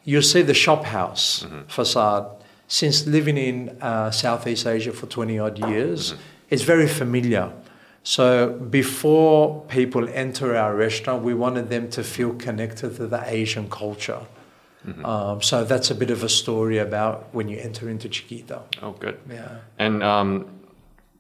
You'll 0.04 0.22
see 0.22 0.42
the 0.42 0.54
shop 0.54 0.84
house 0.86 1.46
facade. 1.68 2.26
Since 2.80 3.06
living 3.06 3.38
in 3.38 3.78
uh, 3.82 4.12
Southeast 4.12 4.66
Asia 4.66 4.94
for 4.94 5.06
twenty 5.08 5.38
odd 5.38 5.58
years, 5.70 6.16
it's 6.50 6.64
very 6.64 6.88
familiar. 6.88 7.52
So 8.04 8.50
before 8.82 9.62
people 9.68 10.08
enter 10.08 10.56
our 10.56 10.74
restaurant, 10.74 11.22
we 11.22 11.34
wanted 11.34 11.70
them 11.70 11.90
to 11.90 12.02
feel 12.02 12.34
connected 12.36 12.96
to 12.96 13.08
the 13.08 13.22
Asian 13.26 13.70
culture. 13.70 14.22
Um, 15.04 15.42
so 15.42 15.66
that's 15.66 15.92
a 15.92 15.96
bit 15.96 16.12
of 16.12 16.24
a 16.24 16.30
story 16.30 16.78
about 16.78 17.16
when 17.34 17.50
you 17.50 17.58
enter 17.60 17.90
into 17.90 18.08
Chiquita. 18.08 18.62
Oh, 18.82 18.92
good. 18.94 19.20
Yeah. 19.30 19.58
And 19.78 20.02
um, 20.02 20.48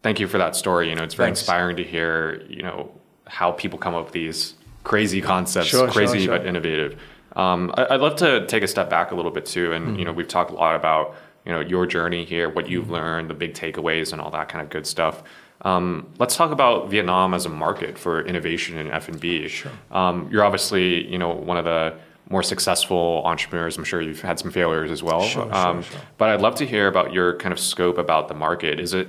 thank 0.03 0.21
you 0.21 0.27
for 0.27 0.37
that 0.37 0.55
story. 0.55 0.87
You 0.89 0.95
know, 0.95 1.03
it's 1.03 1.15
very 1.15 1.27
Thanks. 1.27 1.41
inspiring 1.41 1.75
to 1.75 1.83
hear. 1.83 2.41
You 2.49 2.63
know 2.63 2.91
how 3.27 3.51
people 3.51 3.77
come 3.77 3.93
up 3.93 4.05
with 4.05 4.13
these 4.13 4.53
crazy 4.85 5.19
concepts, 5.19 5.67
Sure, 5.67 5.79
sure, 5.81 5.91
crazy 5.91 6.19
sure. 6.25 6.37
but 6.37 6.47
innovative. 6.47 6.97
Um, 7.35 7.73
I, 7.77 7.87
I'd 7.95 8.01
love 8.01 8.15
to 8.17 8.47
take 8.47 8.63
a 8.63 8.67
step 8.67 8.89
back 8.89 9.11
a 9.11 9.15
little 9.15 9.31
bit 9.31 9.45
too, 9.45 9.73
and 9.73 9.83
Mm-hmm. 9.85 9.99
you 9.99 10.05
know, 10.05 10.13
we've 10.13 10.29
talked 10.29 10.51
a 10.51 10.55
lot 10.55 10.77
about 10.77 11.15
you 11.45 11.51
know 11.51 11.59
your 11.59 11.85
journey 11.85 12.25
here, 12.25 12.49
what 12.49 12.69
you've 12.69 12.89
learned, 12.89 13.29
the 13.29 13.33
big 13.33 13.53
takeaways, 13.53 14.11
and 14.11 14.21
all 14.21 14.31
that 14.31 14.49
kind 14.49 14.63
of 14.63 14.69
good 14.69 14.85
stuff. 14.85 15.23
Um, 15.61 16.11
let's 16.17 16.35
talk 16.35 16.51
about 16.51 16.89
Vietnam 16.89 17.33
as 17.33 17.45
a 17.45 17.49
market 17.49 17.97
for 17.97 18.25
innovation 18.25 18.77
in 18.77 18.89
F 18.89 19.07
and 19.07 19.19
B. 19.19 19.47
Sure. 19.47 19.71
Um, 19.91 20.27
you're 20.31 20.43
obviously 20.43 21.07
you 21.07 21.17
know 21.17 21.29
one 21.29 21.57
of 21.57 21.65
the 21.65 21.95
more 22.29 22.43
successful 22.43 23.21
entrepreneurs. 23.25 23.77
I'm 23.77 23.83
sure 23.83 24.01
you've 24.01 24.21
had 24.21 24.39
some 24.39 24.51
failures 24.51 24.89
as 24.89 25.03
well. 25.03 25.21
Sure, 25.21 25.43
sure, 25.43 25.53
um, 25.53 25.83
sure. 25.83 25.99
But 26.17 26.29
I'd 26.29 26.41
love 26.41 26.55
to 26.55 26.65
hear 26.65 26.87
about 26.87 27.13
your 27.13 27.35
kind 27.37 27.51
of 27.51 27.59
scope 27.59 27.97
about 27.97 28.27
the 28.27 28.33
market. 28.33 28.79
Is 28.79 28.93
it 28.93 29.07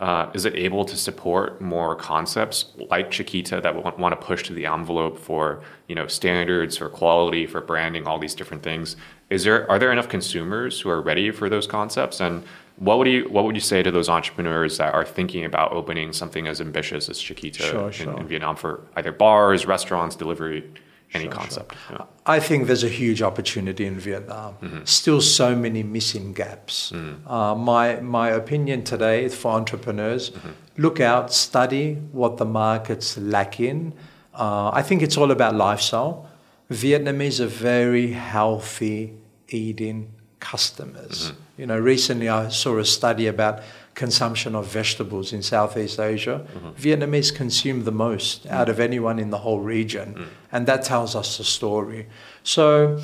uh, 0.00 0.28
is 0.34 0.44
it 0.44 0.54
able 0.56 0.84
to 0.84 0.96
support 0.96 1.60
more 1.60 1.94
concepts 1.94 2.66
like 2.90 3.10
Chiquita 3.10 3.60
that 3.60 3.82
want, 3.82 3.98
want 3.98 4.18
to 4.18 4.26
push 4.26 4.42
to 4.44 4.52
the 4.52 4.66
envelope 4.66 5.18
for 5.18 5.62
you 5.88 5.94
know 5.94 6.06
standards, 6.06 6.76
for 6.76 6.88
quality, 6.88 7.46
for 7.46 7.60
branding, 7.60 8.06
all 8.06 8.18
these 8.18 8.34
different 8.34 8.62
things? 8.62 8.96
Is 9.30 9.44
there 9.44 9.70
are 9.70 9.78
there 9.78 9.92
enough 9.92 10.08
consumers 10.08 10.80
who 10.80 10.90
are 10.90 11.00
ready 11.00 11.30
for 11.30 11.48
those 11.48 11.66
concepts? 11.66 12.20
And 12.20 12.44
what 12.76 12.98
would 12.98 13.06
you 13.06 13.28
what 13.28 13.44
would 13.44 13.54
you 13.54 13.60
say 13.60 13.84
to 13.84 13.90
those 13.92 14.08
entrepreneurs 14.08 14.78
that 14.78 14.92
are 14.94 15.04
thinking 15.04 15.44
about 15.44 15.70
opening 15.72 16.12
something 16.12 16.48
as 16.48 16.60
ambitious 16.60 17.08
as 17.08 17.20
Chiquita 17.20 17.62
Sure, 17.62 17.86
in, 17.86 17.92
sure. 17.92 18.16
in 18.18 18.26
Vietnam 18.26 18.56
for 18.56 18.80
either 18.96 19.12
bars, 19.12 19.64
restaurants, 19.64 20.16
delivery, 20.16 20.68
any 21.14 21.24
Sure, 21.24 21.32
sure. 21.32 21.40
concept? 21.40 21.74
Yeah. 21.90 22.04
I 22.26 22.40
think 22.40 22.66
there's 22.66 22.84
a 22.84 22.88
huge 22.88 23.22
opportunity 23.22 23.84
in 23.86 23.98
Vietnam. 23.98 24.54
Still, 24.84 25.20
so 25.20 25.54
many 25.54 25.82
missing 25.82 26.32
gaps. 26.32 26.92
Uh, 27.26 27.54
my 27.54 28.00
my 28.00 28.28
opinion 28.30 28.82
today 28.84 29.24
is 29.24 29.34
for 29.34 29.52
entrepreneurs: 29.52 30.32
look 30.76 31.00
out, 31.00 31.32
study 31.32 31.94
what 32.12 32.36
the 32.38 32.44
markets 32.46 33.16
lack 33.18 33.60
in. 33.60 33.92
Uh, 34.34 34.70
I 34.80 34.82
think 34.82 35.02
it's 35.02 35.16
all 35.16 35.30
about 35.30 35.54
lifestyle. 35.54 36.26
Vietnamese 36.70 37.40
are 37.40 37.46
very 37.74 38.12
healthy 38.12 39.12
eating 39.48 40.08
customers. 40.40 41.32
You 41.58 41.66
know, 41.66 41.78
recently 41.78 42.28
I 42.28 42.48
saw 42.48 42.78
a 42.78 42.84
study 42.84 43.26
about 43.28 43.60
consumption 43.94 44.54
of 44.54 44.66
vegetables 44.66 45.32
in 45.32 45.42
Southeast 45.42 46.00
Asia. 46.00 46.46
Mm-hmm. 46.54 46.70
Vietnamese 46.70 47.34
consume 47.34 47.84
the 47.84 47.92
most 47.92 48.44
mm. 48.44 48.50
out 48.50 48.68
of 48.68 48.80
anyone 48.80 49.18
in 49.18 49.30
the 49.30 49.38
whole 49.38 49.60
region, 49.60 50.14
mm. 50.14 50.26
and 50.50 50.66
that 50.66 50.84
tells 50.84 51.14
us 51.14 51.38
the 51.38 51.44
story. 51.44 52.06
So, 52.42 53.00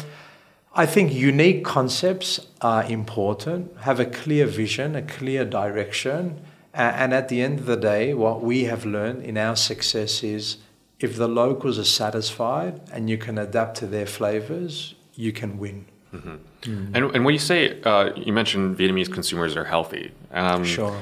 I 0.75 0.87
think 0.87 1.13
unique 1.13 1.65
concepts 1.65 2.41
are 2.61 2.85
important. 2.85 3.77
Have 3.81 3.99
a 3.99 4.05
clear 4.05 4.47
vision, 4.47 4.95
a 4.95 5.03
clear 5.03 5.45
direction, 5.45 6.41
and 6.73 7.13
at 7.13 7.29
the 7.29 7.43
end 7.43 7.59
of 7.59 7.67
the 7.67 7.77
day, 7.77 8.15
what 8.15 8.43
we 8.43 8.65
have 8.65 8.85
learned 8.85 9.25
in 9.25 9.37
our 9.37 9.57
success 9.57 10.23
is 10.23 10.59
if 11.01 11.17
the 11.17 11.29
locals 11.29 11.79
are 11.79 11.85
satisfied 11.85 12.81
and 12.93 13.11
you 13.11 13.19
can 13.19 13.39
adapt 13.39 13.79
to 13.79 13.87
their 13.87 14.07
flavors, 14.07 14.95
you 15.15 15.33
can 15.33 15.59
win. 15.59 15.87
And, 16.13 16.97
and 17.15 17.25
when 17.25 17.33
you 17.33 17.39
say 17.39 17.81
uh, 17.83 18.11
you 18.17 18.33
mentioned 18.33 18.77
Vietnamese 18.77 19.13
consumers 19.13 19.57
are 19.57 19.65
healthy, 19.65 20.13
um, 20.33 20.65
Sure. 20.65 20.97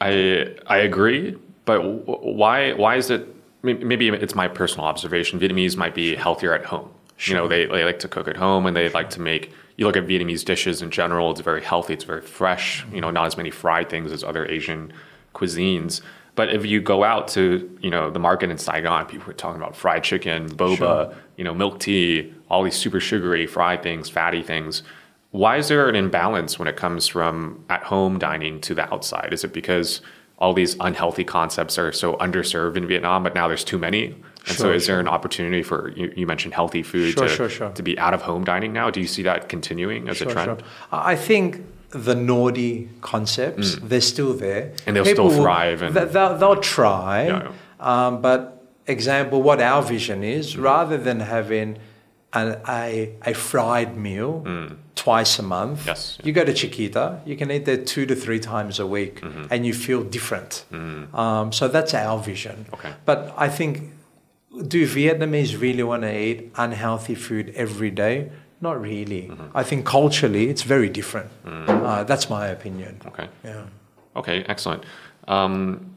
I 0.00 0.54
I 0.66 0.78
agree, 0.78 1.36
but 1.64 1.82
why 1.82 2.72
why 2.72 2.96
is 2.96 3.10
it? 3.10 3.26
Maybe 3.62 4.08
it's 4.08 4.36
my 4.36 4.46
personal 4.46 4.86
observation. 4.86 5.40
Vietnamese 5.40 5.76
might 5.76 5.94
be 5.94 6.14
healthier 6.14 6.54
at 6.54 6.64
home. 6.64 6.90
You 7.24 7.34
know, 7.34 7.48
they, 7.48 7.66
they 7.66 7.84
like 7.84 7.98
to 7.98 8.08
cook 8.08 8.28
at 8.28 8.36
home 8.36 8.66
and 8.66 8.76
they 8.76 8.88
like 8.90 9.10
to 9.10 9.20
make. 9.20 9.52
You 9.76 9.86
look 9.86 9.96
at 9.96 10.06
Vietnamese 10.06 10.44
dishes 10.44 10.80
in 10.82 10.90
general; 10.90 11.32
it's 11.32 11.40
very 11.40 11.62
healthy. 11.62 11.94
It's 11.94 12.04
very 12.04 12.20
fresh. 12.22 12.86
You 12.92 13.00
know, 13.00 13.10
not 13.10 13.26
as 13.26 13.36
many 13.36 13.50
fried 13.50 13.88
things 13.90 14.12
as 14.12 14.22
other 14.22 14.46
Asian 14.46 14.92
cuisines. 15.34 16.00
But 16.38 16.54
if 16.54 16.64
you 16.64 16.80
go 16.80 17.02
out 17.02 17.26
to 17.36 17.68
you 17.80 17.90
know 17.90 18.12
the 18.12 18.20
market 18.20 18.48
in 18.48 18.58
Saigon, 18.58 19.06
people 19.06 19.28
are 19.28 19.34
talking 19.34 19.60
about 19.60 19.74
fried 19.74 20.04
chicken, 20.04 20.48
boba, 20.48 20.76
Sure. 20.76 21.14
you 21.36 21.42
know, 21.42 21.52
milk 21.52 21.80
tea, 21.80 22.32
all 22.48 22.62
these 22.62 22.76
super 22.76 23.00
sugary 23.00 23.44
fried 23.44 23.82
things, 23.82 24.08
fatty 24.08 24.44
things. 24.44 24.84
Why 25.32 25.56
is 25.56 25.66
there 25.66 25.88
an 25.88 25.96
imbalance 25.96 26.56
when 26.56 26.68
it 26.68 26.76
comes 26.76 27.08
from 27.08 27.64
at 27.68 27.82
home 27.82 28.20
dining 28.20 28.60
to 28.60 28.72
the 28.72 28.84
outside? 28.94 29.32
Is 29.32 29.42
it 29.42 29.52
because 29.52 30.00
all 30.38 30.52
these 30.54 30.76
unhealthy 30.78 31.24
concepts 31.24 31.76
are 31.76 31.90
so 31.90 32.14
underserved 32.18 32.76
in 32.76 32.86
Vietnam, 32.86 33.24
but 33.24 33.34
now 33.34 33.48
there's 33.48 33.64
too 33.64 33.76
many? 33.76 34.04
And 34.46 34.56
so 34.56 34.66
Sure, 34.66 34.74
is 34.74 34.86
there 34.86 35.00
an 35.00 35.08
opportunity 35.08 35.64
for 35.64 35.90
you, 35.96 36.12
you 36.14 36.24
mentioned 36.28 36.54
healthy 36.54 36.84
food 36.84 37.14
Sure, 37.14 37.26
to, 37.26 37.34
sure, 37.34 37.48
sure. 37.48 37.70
to 37.70 37.82
be 37.82 37.98
out 37.98 38.14
of 38.14 38.22
home 38.22 38.44
dining 38.44 38.72
now? 38.72 38.90
Do 38.90 39.00
you 39.00 39.08
see 39.08 39.24
that 39.24 39.48
continuing 39.48 40.08
as 40.08 40.22
a 40.22 40.26
trend? 40.26 40.62
I 40.92 41.16
think 41.16 41.64
the 41.90 42.14
naughty 42.14 42.88
concepts, 43.00 43.76
they're 43.76 44.00
still 44.00 44.34
there. 44.34 44.62
Mm. 44.62 44.80
And 44.86 44.96
they'll 44.96 45.04
still 45.06 45.30
thrive 45.30 45.82
and- 45.82 45.94
they- 45.94 46.04
they'll, 46.04 46.36
they'll 46.36 46.56
try. 46.56 47.26
Yeah, 47.26 47.48
Um, 47.80 48.20
but 48.20 48.40
example, 48.86 49.42
what 49.42 49.60
our 49.60 49.82
vision 49.82 50.22
is, 50.22 50.54
Mm. 50.54 50.62
rather 50.62 50.96
than 50.98 51.20
having 51.20 51.78
an, 52.34 52.58
a, 52.68 53.12
a 53.24 53.32
fried 53.32 53.96
meal 53.96 54.44
twice 54.94 55.38
a 55.38 55.42
month, 55.42 55.84
Mm. 55.84 55.86
Yes, 55.86 56.18
yeah. 56.20 56.26
you 56.26 56.32
go 56.32 56.44
to 56.44 56.52
Chiquita, 56.52 57.20
you 57.24 57.36
can 57.36 57.50
eat 57.50 57.64
there 57.64 57.78
two 57.78 58.04
to 58.06 58.14
three 58.14 58.38
times 58.40 58.78
a 58.78 58.86
week 58.86 59.20
Mm-hmm. 59.22 59.44
and 59.50 59.64
you 59.66 59.72
feel 59.72 60.02
different. 60.02 60.64
Um, 61.14 61.52
so 61.52 61.68
that's 61.68 61.94
our 61.94 62.18
vision. 62.18 62.66
Mm. 62.68 62.74
Okay. 62.74 62.92
But 63.06 63.32
I 63.38 63.48
think, 63.48 63.72
do 64.66 64.86
Vietnamese 64.86 65.58
really 65.60 65.82
want 65.84 66.02
to 66.02 66.12
eat 66.26 66.50
unhealthy 66.56 67.14
food 67.14 67.52
every 67.56 67.90
day? 67.90 68.28
Not 68.60 68.80
really. 68.80 69.22
Mm-hmm. 69.28 69.56
I 69.56 69.62
think 69.62 69.86
culturally 69.86 70.48
it's 70.48 70.62
very 70.62 70.88
different. 70.88 71.30
Mm. 71.44 71.68
Uh, 71.68 72.04
that's 72.04 72.28
my 72.28 72.48
opinion. 72.48 73.00
Okay. 73.06 73.28
Yeah. 73.44 73.66
Okay, 74.16 74.42
excellent. 74.48 74.84
Um, 75.28 75.94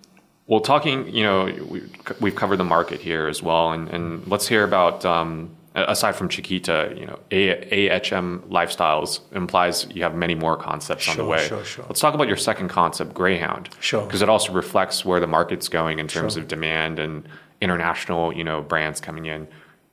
well, 0.47 0.60
talking, 0.60 1.08
you 1.08 1.24
know, 1.24 1.45
we, 1.69 1.82
we've 2.19 2.36
covered 2.36 2.58
the 2.58 2.63
market 2.63 3.00
here 3.00 3.28
as 3.28 3.41
well, 3.41 3.71
and, 3.71 3.88
and 3.89 4.28
let's 4.28 4.47
hear 4.47 4.63
about, 4.63 5.06
um, 5.06 5.50
aside 5.74 6.15
from 6.15 6.28
Chiquita, 6.30 6.93
you 6.97 7.06
know, 7.06 7.17
A- 7.32 7.89
AHM 7.89 8.41
Lifestyles 8.50 9.21
implies 9.32 9.88
you 9.93 10.04
have 10.04 10.13
many 10.13 10.36
more 10.36 10.58
concepts 10.58 11.08
on 11.10 11.17
the 11.17 11.26
way. 11.26 11.47
sure, 11.47 11.63
sure. 11.63 11.86
Let's 11.88 12.02
talk 12.02 12.13
about 12.13 12.28
your 12.28 12.38
second 12.38 12.67
concept, 12.67 13.13
Greyhound. 13.13 13.69
Sure. 13.80 14.06
Because 14.06 14.21
it 14.21 14.30
also 14.30 14.52
reflects 14.52 15.06
where 15.06 15.19
the 15.21 15.28
market's 15.28 15.67
going 15.69 15.97
in 16.00 16.08
terms 16.08 16.34
Sure. 16.34 16.41
of 16.43 16.47
demand 16.50 17.00
and 17.00 17.28
international, 17.62 18.34
you 18.34 18.43
know, 18.43 18.62
brands 18.62 19.00
coming 19.00 19.26
in. 19.28 19.47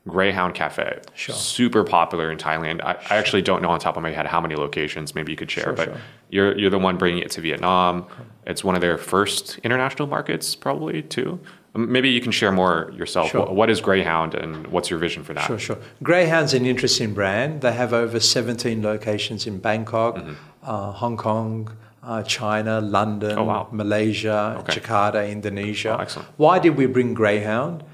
Greyhound 0.08 0.54
Cafe. 0.54 1.00
Sure. 1.14 1.34
Super 1.34 1.84
popular 1.84 2.30
in 2.32 2.38
Thailand. 2.38 2.82
I, 2.82 2.92
I, 3.10 3.16
actually 3.16 3.42
don't 3.42 3.62
know 3.62 3.70
on 3.70 3.78
top 3.78 3.96
of 3.96 4.02
my 4.02 4.10
head 4.10 4.26
how 4.26 4.40
many 4.40 4.56
locations. 4.56 5.14
Maybe 5.14 5.30
you 5.32 5.36
could 5.36 5.50
share, 5.50 5.64
Sure, 5.64 5.72
but 5.74 5.84
sure. 5.84 5.96
you're 6.30 6.58
you're 6.58 6.70
the 6.70 6.78
one 6.78 6.96
bringing 6.96 7.22
it 7.22 7.30
to 7.32 7.40
Vietnam. 7.40 8.06
It's 8.46 8.64
one 8.64 8.74
of 8.74 8.80
their 8.80 8.98
first 8.98 9.58
international 9.58 10.08
markets, 10.08 10.54
probably 10.54 11.02
too. 11.02 11.38
Maybe 11.74 12.08
you 12.10 12.20
can 12.20 12.32
share 12.32 12.50
more 12.50 12.90
yourself. 12.96 13.30
Sure. 13.30 13.40
What- 13.40 13.54
what 13.54 13.68
is 13.70 13.80
Greyhound, 13.80 14.34
and 14.34 14.66
what's 14.68 14.88
your 14.90 14.98
vision 14.98 15.22
for 15.22 15.34
that? 15.34 15.46
Sure, 15.46 15.58
sure. 15.58 15.78
Greyhound's 16.02 16.54
an 16.54 16.64
interesting 16.66 17.12
brand. 17.14 17.60
They 17.60 17.72
have 17.72 17.92
over 17.92 18.18
17 18.18 18.82
locations 18.82 19.46
in 19.46 19.58
Bangkok, 19.58 20.16
Mm-hmm. 20.16 20.32
uh, 20.64 20.92
Hong 20.92 21.16
Kong, 21.16 21.70
uh, 22.02 22.22
China, 22.22 22.80
London, 22.80 23.38
Oh, 23.38 23.44
wow. 23.44 23.68
Malaysia, 23.70 24.56
Okay. 24.60 24.80
Jakarta, 24.80 25.30
Indonesia. 25.30 25.94
Oh, 25.98 26.00
excellent. 26.02 26.28
Why 26.38 26.58
did 26.58 26.74
we 26.76 26.86
bring 26.86 27.12
Greyhound? 27.14 27.84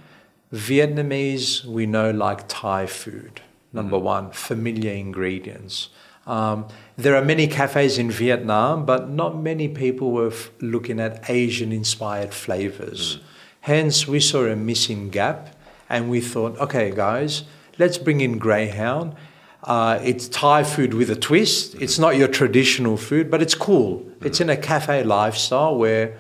Vietnamese, 0.53 1.65
we 1.65 1.87
know, 1.87 2.11
like 2.11 2.45
Thai 2.49 2.87
food. 2.87 3.41
Number 3.73 3.97
Mm-hmm. 3.97 4.05
one, 4.05 4.31
familiar 4.31 4.93
ingredients. 4.93 5.89
Um, 6.27 6.69
there 6.97 7.17
are 7.17 7.25
many 7.25 7.47
cafes 7.49 7.99
in 7.99 8.11
Vietnam, 8.11 8.87
but 8.87 9.11
not 9.11 9.37
many 9.37 9.69
people 9.69 10.11
were 10.13 10.29
f- 10.29 10.51
looking 10.61 11.01
at 11.01 11.29
Asian 11.29 11.71
inspired 11.73 12.33
flavors. 12.33 13.19
Hence, 13.63 14.07
we 14.07 14.21
saw 14.21 14.47
a 14.47 14.57
missing 14.57 15.11
gap 15.11 15.55
and 15.91 16.09
we 16.09 16.21
thought, 16.21 16.57
okay, 16.59 16.91
guys, 16.95 17.43
let's 17.79 17.99
bring 17.99 18.21
in 18.21 18.39
Greyhound. 18.39 19.15
Uh, 19.65 19.99
it's 20.03 20.29
Thai 20.29 20.63
food 20.63 20.95
with 20.95 21.11
a 21.11 21.17
twist. 21.17 21.75
It's 21.81 21.99
not 21.99 22.17
your 22.17 22.29
traditional 22.29 22.97
food, 22.97 23.31
but 23.31 23.43
it's 23.43 23.55
cool. 23.55 24.07
It's 24.23 24.41
in 24.41 24.49
a 24.49 24.57
cafe 24.57 25.03
lifestyle 25.03 25.77
where 25.77 26.17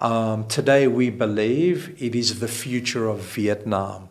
um, 0.00 0.46
today 0.48 0.86
we 0.86 1.10
believe 1.10 1.94
it 1.98 2.14
is 2.14 2.40
the 2.40 2.48
future 2.48 3.08
of 3.08 3.20
Vietnam. 3.20 4.08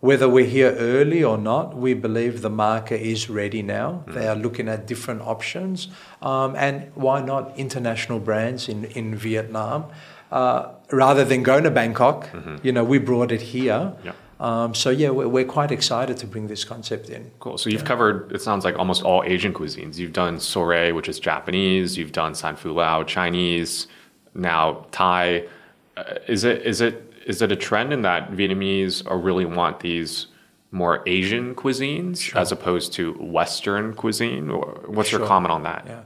Whether 0.00 0.28
we're 0.28 0.46
here 0.46 0.72
early 0.72 1.22
or 1.22 1.38
not, 1.38 1.76
we 1.76 1.94
believe 1.94 2.42
the 2.42 2.50
market 2.50 3.00
is 3.00 3.30
ready 3.30 3.62
now. 3.62 4.02
They 4.08 4.26
are 4.26 4.34
looking 4.34 4.68
at 4.68 4.84
different 4.88 5.22
options. 5.22 5.86
Um, 6.20 6.56
and 6.56 6.90
why 6.96 7.22
not 7.22 7.56
international 7.56 8.18
brands 8.18 8.68
in, 8.68 8.86
in 8.86 9.14
Vietnam? 9.14 9.84
Uh, 10.32 10.72
rather 10.90 11.24
than 11.24 11.44
going 11.44 11.62
to 11.62 11.70
Bangkok, 11.70 12.28
you 12.64 12.72
know, 12.72 12.82
we 12.82 12.98
brought 12.98 13.30
it 13.30 13.42
here. 13.42 13.94
Yeah. 14.02 14.12
Um, 14.40 14.74
so, 14.74 14.90
yeah, 14.90 15.10
we're, 15.10 15.28
we're 15.28 15.44
quite 15.44 15.70
excited 15.70 16.16
to 16.16 16.26
bring 16.26 16.48
this 16.48 16.64
concept 16.64 17.08
in. 17.08 17.30
Cool. 17.38 17.56
So 17.56 17.70
you've 17.70 17.84
covered, 17.84 18.32
it 18.32 18.42
sounds 18.42 18.64
like 18.64 18.76
almost 18.76 19.04
all 19.04 19.22
Asian 19.24 19.54
cuisines. 19.54 19.98
You've 19.98 20.12
done 20.12 20.38
Sorae, 20.38 20.92
which 20.92 21.08
is 21.08 21.20
Japanese. 21.20 21.96
You've 21.96 22.10
done 22.10 22.34
San 22.34 22.56
Fu 22.56 22.72
Lou, 22.72 23.04
Chinese. 23.04 23.86
Now 24.34 24.86
Thai. 24.92 25.44
Uh, 25.96 26.04
is 26.26 26.44
it 26.44 26.62
is 26.62 26.80
it 26.80 27.12
is 27.26 27.42
it 27.42 27.52
a 27.52 27.56
trend 27.56 27.92
in 27.92 28.02
that 28.02 28.30
Vietnamese 28.32 29.08
are 29.10 29.18
really 29.18 29.44
want 29.44 29.80
these 29.80 30.26
more 30.70 31.02
Asian 31.06 31.54
cuisines 31.54 32.34
as 32.34 32.50
opposed 32.50 32.92
to 32.94 33.12
Western 33.20 33.94
cuisine? 33.94 34.50
Or 34.50 34.80
what's 34.86 35.12
your 35.12 35.26
comment 35.26 35.52
on 35.52 35.62
that? 35.64 35.84
Yeah. 35.86 36.02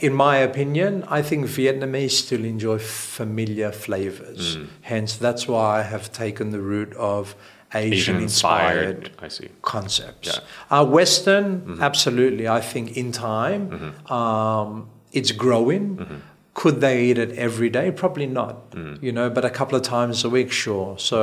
In 0.00 0.14
my 0.14 0.38
opinion, 0.38 1.04
I 1.08 1.20
think 1.20 1.46
Vietnamese 1.46 2.12
still 2.12 2.44
enjoy 2.44 2.78
familiar 2.78 3.72
flavors. 3.72 4.56
Hence, 4.80 5.16
that's 5.16 5.46
why 5.46 5.80
I 5.80 5.82
have 5.82 6.10
taken 6.12 6.50
the 6.50 6.60
route 6.60 6.94
of 6.94 7.34
Asian 7.74 8.16
inspired 8.22 9.10
concepts. 9.60 10.28
Yeah. 10.28 10.34
Mm-hmm. 10.34 10.74
Uh, 10.74 10.84
Western, 10.84 11.78
absolutely. 11.80 12.48
I 12.48 12.60
think 12.60 12.96
in 12.96 13.12
time, 13.12 13.94
um, 14.10 14.88
it's 15.12 15.32
growing. 15.32 15.96
Mm-hmm. 15.96 16.14
Could 16.60 16.80
they 16.80 16.96
eat 17.06 17.18
it 17.18 17.32
every 17.46 17.68
day? 17.78 17.90
Probably 17.90 18.26
not. 18.26 18.70
Mm. 18.70 19.02
You 19.02 19.12
know, 19.12 19.28
but 19.36 19.44
a 19.44 19.50
couple 19.50 19.76
of 19.76 19.82
times 19.82 20.24
a 20.24 20.30
week, 20.30 20.50
sure. 20.50 20.98
So, 20.98 21.18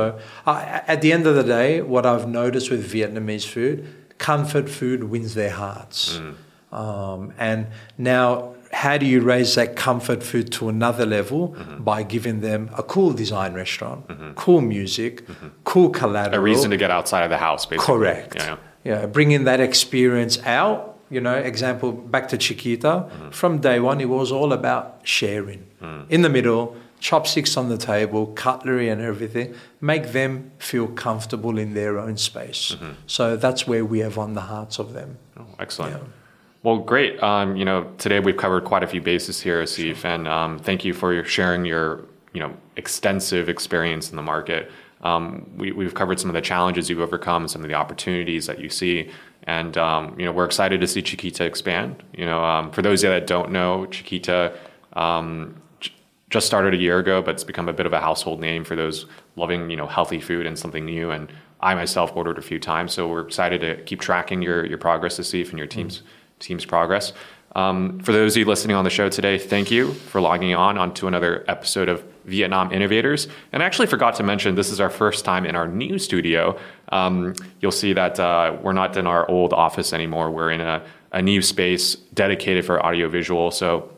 uh, 0.46 0.80
at 0.92 0.98
the 1.02 1.10
end 1.12 1.26
of 1.26 1.34
the 1.34 1.42
day, 1.42 1.82
what 1.82 2.04
I've 2.06 2.28
noticed 2.28 2.70
with 2.70 2.82
Vietnamese 2.96 3.44
food, 3.54 3.84
comfort 4.18 4.68
food 4.68 5.04
wins 5.12 5.34
their 5.34 5.50
hearts. 5.50 6.18
Mm. 6.18 6.34
Um, 6.82 7.32
and 7.36 7.66
now, 7.98 8.54
how 8.72 8.96
do 8.96 9.06
you 9.06 9.20
raise 9.22 9.54
that 9.56 9.74
comfort 9.76 10.22
food 10.22 10.50
to 10.52 10.68
another 10.68 11.06
level 11.06 11.48
Mm-hmm. 11.48 11.82
by 11.84 12.02
giving 12.04 12.40
them 12.40 12.70
a 12.78 12.82
cool 12.82 13.12
design 13.12 13.54
restaurant, 13.54 14.00
cool 14.36 14.60
music, 14.60 15.24
cool 15.64 15.90
collateral, 15.90 16.38
A 16.38 16.40
reason 16.40 16.70
to 16.70 16.76
get 16.76 16.90
outside 16.90 17.22
of 17.24 17.30
the 17.30 17.38
house, 17.38 17.66
basically. 17.66 17.86
Correct. 17.94 18.34
Yeah. 18.36 18.56
Yeah, 18.84 19.06
bringing 19.06 19.44
that 19.44 19.60
experience 19.60 20.38
out. 20.44 20.93
You 21.10 21.20
know, 21.20 21.34
example 21.34 21.92
back 21.92 22.28
to 22.28 22.38
Chiquita. 22.38 22.86
Mm-hmm. 22.88 23.30
From 23.30 23.58
day 23.58 23.78
one, 23.80 24.00
it 24.00 24.08
was 24.08 24.32
all 24.32 24.52
about 24.52 25.00
sharing. 25.04 25.66
Mm. 25.82 26.10
In 26.10 26.22
the 26.22 26.28
middle, 26.28 26.76
chopsticks 26.98 27.56
on 27.56 27.68
the 27.68 27.76
table, 27.76 28.26
cutlery 28.28 28.88
and 28.88 29.00
everything. 29.00 29.54
Make 29.80 30.12
them 30.12 30.52
feel 30.58 30.88
comfortable 30.88 31.58
in 31.58 31.74
their 31.74 31.98
own 31.98 32.16
space. 32.16 32.74
Mm-hmm. 32.74 32.92
So 33.06 33.36
that's 33.36 33.66
where 33.66 33.84
we 33.84 33.98
have 33.98 34.16
won 34.16 34.32
the 34.34 34.40
hearts 34.40 34.78
of 34.78 34.94
them. 34.94 35.18
Oh, 35.38 35.46
excellent. 35.58 35.92
Yeah. 35.92 36.08
Well, 36.62 36.78
great. 36.78 37.22
Um, 37.22 37.56
you 37.56 37.66
know, 37.66 37.92
today 37.98 38.20
we've 38.20 38.38
covered 38.38 38.64
quite 38.64 38.82
a 38.82 38.86
few 38.86 39.02
bases 39.02 39.38
here, 39.38 39.62
Asif, 39.62 40.02
and 40.06 40.26
um, 40.26 40.58
thank 40.58 40.82
you 40.82 40.94
for 40.94 41.12
your 41.12 41.24
sharing 41.24 41.66
your, 41.66 42.06
you 42.32 42.40
know, 42.40 42.56
extensive 42.76 43.50
experience 43.50 44.08
in 44.08 44.16
the 44.16 44.22
market. 44.22 44.70
Um, 45.02 45.50
we, 45.58 45.72
we've 45.72 45.92
covered 45.92 46.18
some 46.18 46.30
of 46.30 46.34
the 46.34 46.40
challenges 46.40 46.88
you've 46.88 47.00
overcome, 47.00 47.46
some 47.48 47.62
of 47.62 47.68
the 47.68 47.74
opportunities 47.74 48.46
that 48.46 48.58
you 48.58 48.70
see, 48.70 49.10
and 49.44 49.76
um, 49.76 50.18
you 50.18 50.24
know, 50.24 50.32
we're 50.32 50.44
excited 50.44 50.80
to 50.80 50.86
see 50.86 51.02
Chiquita 51.02 51.44
expand. 51.44 52.02
You 52.16 52.26
know, 52.26 52.44
um, 52.44 52.70
for 52.70 52.82
those 52.82 53.02
that 53.02 53.26
don't 53.26 53.52
know, 53.52 53.86
Chiquita 53.86 54.58
um, 54.94 55.60
just 56.30 56.46
started 56.46 56.74
a 56.74 56.78
year 56.78 56.98
ago, 56.98 57.22
but 57.22 57.34
it's 57.34 57.44
become 57.44 57.68
a 57.68 57.72
bit 57.72 57.86
of 57.86 57.92
a 57.92 58.00
household 58.00 58.40
name 58.40 58.64
for 58.64 58.74
those 58.74 59.06
loving, 59.36 59.70
you 59.70 59.76
know, 59.76 59.86
healthy 59.86 60.20
food 60.20 60.46
and 60.46 60.58
something 60.58 60.84
new. 60.84 61.10
And 61.10 61.30
I 61.60 61.74
myself 61.74 62.12
ordered 62.16 62.38
a 62.38 62.42
few 62.42 62.58
times, 62.58 62.92
so 62.92 63.06
we're 63.06 63.26
excited 63.26 63.60
to 63.60 63.82
keep 63.84 64.00
tracking 64.00 64.42
your 64.42 64.64
your 64.66 64.78
progress, 64.78 65.18
Asif, 65.18 65.50
and 65.50 65.58
your 65.58 65.68
team's 65.68 66.02
team's 66.38 66.64
progress. 66.64 67.12
Um, 67.54 68.00
for 68.00 68.12
those 68.12 68.34
of 68.34 68.40
you 68.40 68.44
listening 68.46 68.76
on 68.76 68.84
the 68.84 68.90
show 68.90 69.08
today, 69.08 69.38
thank 69.38 69.70
you 69.70 69.92
for 69.92 70.20
logging 70.20 70.54
on 70.54 70.76
onto 70.76 71.06
another 71.06 71.44
episode 71.46 71.88
of 71.88 72.04
Vietnam 72.24 72.72
Innovators. 72.72 73.28
And 73.52 73.62
I 73.62 73.66
actually 73.66 73.86
forgot 73.86 74.16
to 74.16 74.22
mention 74.22 74.54
this 74.54 74.70
is 74.70 74.80
our 74.80 74.90
first 74.90 75.24
time 75.24 75.46
in 75.46 75.54
our 75.54 75.68
new 75.68 75.98
studio. 75.98 76.58
Um, 76.90 77.34
you'll 77.60 77.70
see 77.70 77.92
that 77.92 78.18
uh, 78.18 78.56
we're 78.60 78.72
not 78.72 78.96
in 78.96 79.06
our 79.06 79.28
old 79.30 79.52
office 79.52 79.92
anymore. 79.92 80.30
We're 80.30 80.50
in 80.50 80.60
a, 80.60 80.84
a 81.12 81.22
new 81.22 81.42
space 81.42 81.94
dedicated 81.94 82.64
for 82.64 82.84
audiovisual. 82.84 83.52
So 83.52 83.93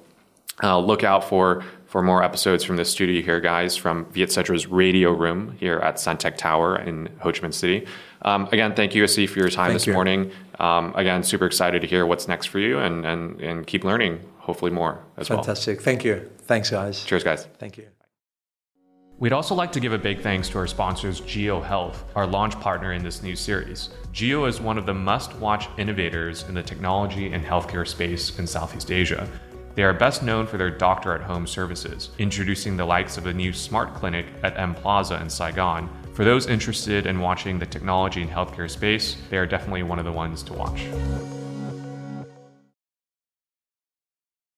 uh, 0.62 0.78
look 0.78 1.04
out 1.04 1.24
for 1.24 1.64
for 1.86 2.02
more 2.02 2.22
episodes 2.22 2.64
from 2.64 2.76
the 2.76 2.84
studio 2.84 3.22
here, 3.22 3.40
guys, 3.40 3.76
from 3.76 4.04
Vietcetera's 4.12 4.66
radio 4.66 5.12
room 5.12 5.56
here 5.58 5.78
at 5.78 5.96
Suntech 5.96 6.36
Tower 6.36 6.76
in 6.80 7.08
Ho 7.20 7.30
Chi 7.30 7.38
Minh 7.38 7.54
City. 7.54 7.86
Um, 8.22 8.48
again, 8.50 8.74
thank 8.74 8.94
you, 8.94 9.04
Asif, 9.04 9.30
for 9.30 9.38
your 9.38 9.48
time 9.48 9.68
Thank 9.68 9.76
this 9.76 9.86
you. 9.86 9.92
morning. 9.92 10.32
Um, 10.58 10.92
again, 10.96 11.22
super 11.22 11.46
excited 11.46 11.80
to 11.82 11.86
hear 11.86 12.04
what's 12.04 12.26
next 12.26 12.46
for 12.46 12.58
you 12.58 12.80
and, 12.80 13.06
and, 13.06 13.40
and 13.40 13.66
keep 13.66 13.84
learning, 13.84 14.20
hopefully 14.38 14.72
more 14.72 15.04
as 15.16 15.30
well. 15.30 15.38
Fantastic. 15.38 15.80
Thank 15.80 16.04
you. 16.04 16.28
Thanks, 16.40 16.70
guys. 16.70 17.04
Cheers, 17.04 17.22
guys. 17.22 17.46
Thank 17.58 17.78
you. 17.78 17.86
We'd 19.18 19.32
also 19.32 19.54
like 19.54 19.72
to 19.72 19.80
give 19.80 19.94
a 19.94 19.98
big 19.98 20.20
thanks 20.20 20.48
to 20.50 20.58
our 20.58 20.66
sponsors, 20.66 21.22
Jio 21.22 21.64
Health, 21.64 22.04
our 22.14 22.26
launch 22.26 22.60
partner 22.60 22.92
in 22.92 23.02
this 23.02 23.22
new 23.22 23.34
series. 23.34 23.88
Geo 24.12 24.44
is 24.44 24.60
one 24.60 24.76
of 24.76 24.84
the 24.84 24.92
must 24.92 25.34
watch 25.36 25.68
innovators 25.78 26.42
in 26.48 26.54
the 26.54 26.62
technology 26.62 27.32
and 27.32 27.42
healthcare 27.42 27.86
space 27.88 28.38
in 28.38 28.46
Southeast 28.46 28.90
Asia. 28.90 29.26
They 29.76 29.82
are 29.82 29.92
best 29.92 30.22
known 30.22 30.46
for 30.46 30.56
their 30.56 30.70
doctor 30.70 31.14
at 31.14 31.20
home 31.20 31.46
services, 31.46 32.08
introducing 32.16 32.78
the 32.78 32.86
likes 32.86 33.18
of 33.18 33.24
the 33.24 33.34
new 33.34 33.52
smart 33.52 33.92
clinic 33.92 34.24
at 34.42 34.56
M 34.56 34.74
Plaza 34.74 35.20
in 35.20 35.28
Saigon. 35.28 35.90
For 36.14 36.24
those 36.24 36.46
interested 36.46 37.04
in 37.04 37.20
watching 37.20 37.58
the 37.58 37.66
technology 37.66 38.22
and 38.22 38.30
healthcare 38.30 38.70
space, 38.70 39.18
they 39.28 39.36
are 39.36 39.46
definitely 39.46 39.82
one 39.82 39.98
of 39.98 40.06
the 40.06 40.12
ones 40.12 40.42
to 40.44 40.54
watch. 40.54 40.86